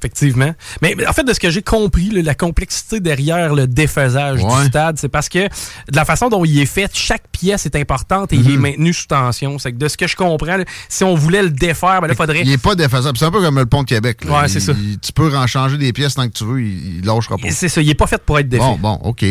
Effectivement. 0.06 0.54
Mais 0.82 0.94
en 1.06 1.12
fait, 1.12 1.24
de 1.24 1.32
ce 1.32 1.40
que 1.40 1.50
j'ai 1.50 1.62
compris, 1.62 2.10
la 2.10 2.34
complexité 2.34 3.00
derrière 3.00 3.54
le 3.54 3.66
défaisage 3.66 4.44
du 4.44 4.66
stade, 4.66 4.98
c'est 4.98 5.08
parce 5.08 5.28
que 5.28 5.46
de 5.48 5.96
la 5.96 6.04
façon 6.04 6.28
dont 6.28 6.44
il 6.44 6.58
est 6.60 6.66
fait, 6.66 6.90
chaque 6.94 7.28
pièce 7.32 7.66
est 7.66 7.76
importante 7.76 8.32
et 8.32 8.36
il 8.36 8.50
est 8.50 8.54
mhm. 8.54 8.62
maintenu 8.62 8.92
sous 8.92 9.06
tension. 9.06 9.58
C'est 9.58 9.72
que 9.72 9.78
de 9.78 9.88
ce 9.88 9.96
que 9.96 10.06
je 10.06 10.16
comprends, 10.16 10.58
si 10.88 11.04
on 11.04 11.14
voulait 11.14 11.42
le 11.42 11.50
défaire, 11.50 12.00
ben 12.00 12.08
là, 12.08 12.14
faudrait. 12.14 12.42
Il 12.42 12.52
est 12.52 12.62
pas 12.62 12.74
défaisable. 12.74 13.18
C'est 13.18 13.24
un 13.24 13.30
peu 13.30 13.40
comme 13.40 13.58
le 13.58 13.66
pont 13.66 13.82
de 13.82 13.88
Québec. 13.88 14.20
Ouais, 14.28 14.48
c'est 14.48 14.60
ça. 14.60 14.72
Tu 15.02 15.12
peux 15.12 15.36
en 15.36 15.46
changer 15.46 15.78
des 15.78 15.92
pièces 15.92 16.14
tant 16.14 16.28
que 16.28 16.32
tu 16.32 16.44
veux, 16.44 16.62
il, 16.62 16.98
il 16.98 17.04
lâchera 17.04 17.36
pas. 17.36 17.50
C'est 17.50 17.68
ça. 17.68 17.80
Il 17.80 17.88
est 17.90 17.94
pas 17.94 18.06
fait 18.06 18.22
pour 18.22 18.38
être 18.38 18.48
défait. 18.48 18.62
Bon, 18.62 18.76
bon, 18.76 19.00
OK. 19.04 19.24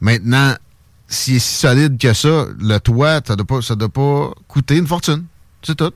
Maintenant, 0.00 0.54
s'il 1.06 1.36
est 1.36 1.38
si 1.38 1.56
solide 1.56 1.98
que 1.98 2.12
ça, 2.12 2.46
le 2.58 2.78
toit, 2.78 3.20
ça 3.26 3.36
doit 3.36 3.62
ça 3.62 3.74
doit 3.74 3.88
pas 3.88 4.30
coûter 4.48 4.76
une 4.76 4.86
fortune. 4.86 5.24
C'est 5.62 5.76
tout. 5.76 5.92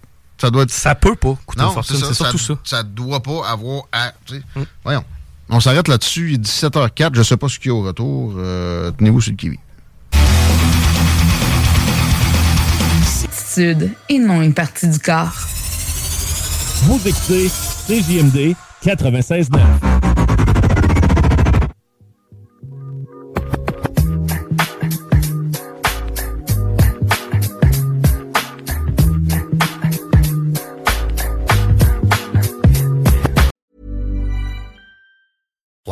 Ça 0.47 0.51
doit 0.51 0.65
Ça 0.69 0.95
peut 0.95 1.17
pas 1.17 1.37
coûter 1.45 1.63
une 1.65 1.71
fortune, 1.73 1.97
c'est 1.97 2.15
surtout 2.15 2.39
ça. 2.39 2.55
Ça 2.63 2.83
doit 2.85 3.21
pas 3.21 3.49
avoir 3.49 3.83
à... 3.91 4.13
Mm. 4.31 4.63
Voyons. 4.85 5.05
On 5.49 5.59
s'arrête 5.59 5.89
là-dessus, 5.89 6.35
il 6.35 6.35
est 6.35 6.45
17h04, 6.45 7.11
je 7.15 7.23
sais 7.25 7.37
pas 7.37 7.49
ce 7.49 7.59
qu'il 7.59 7.73
y 7.73 7.75
a 7.75 7.75
au 7.75 7.83
retour. 7.83 8.35
Euh, 8.37 8.93
tenez-vous 8.93 9.21
sur 9.21 9.33
le 9.33 9.37
kiwi. 9.37 9.59
Sud 13.33 13.91
et 14.09 14.19
non 14.21 14.41
une 14.41 14.55
partie 14.55 14.87
du 14.87 15.01
corps. 15.01 15.35
Vous 16.83 17.01
écoutez 17.05 17.49
CJMD 17.89 18.55
96.9. 18.85 20.06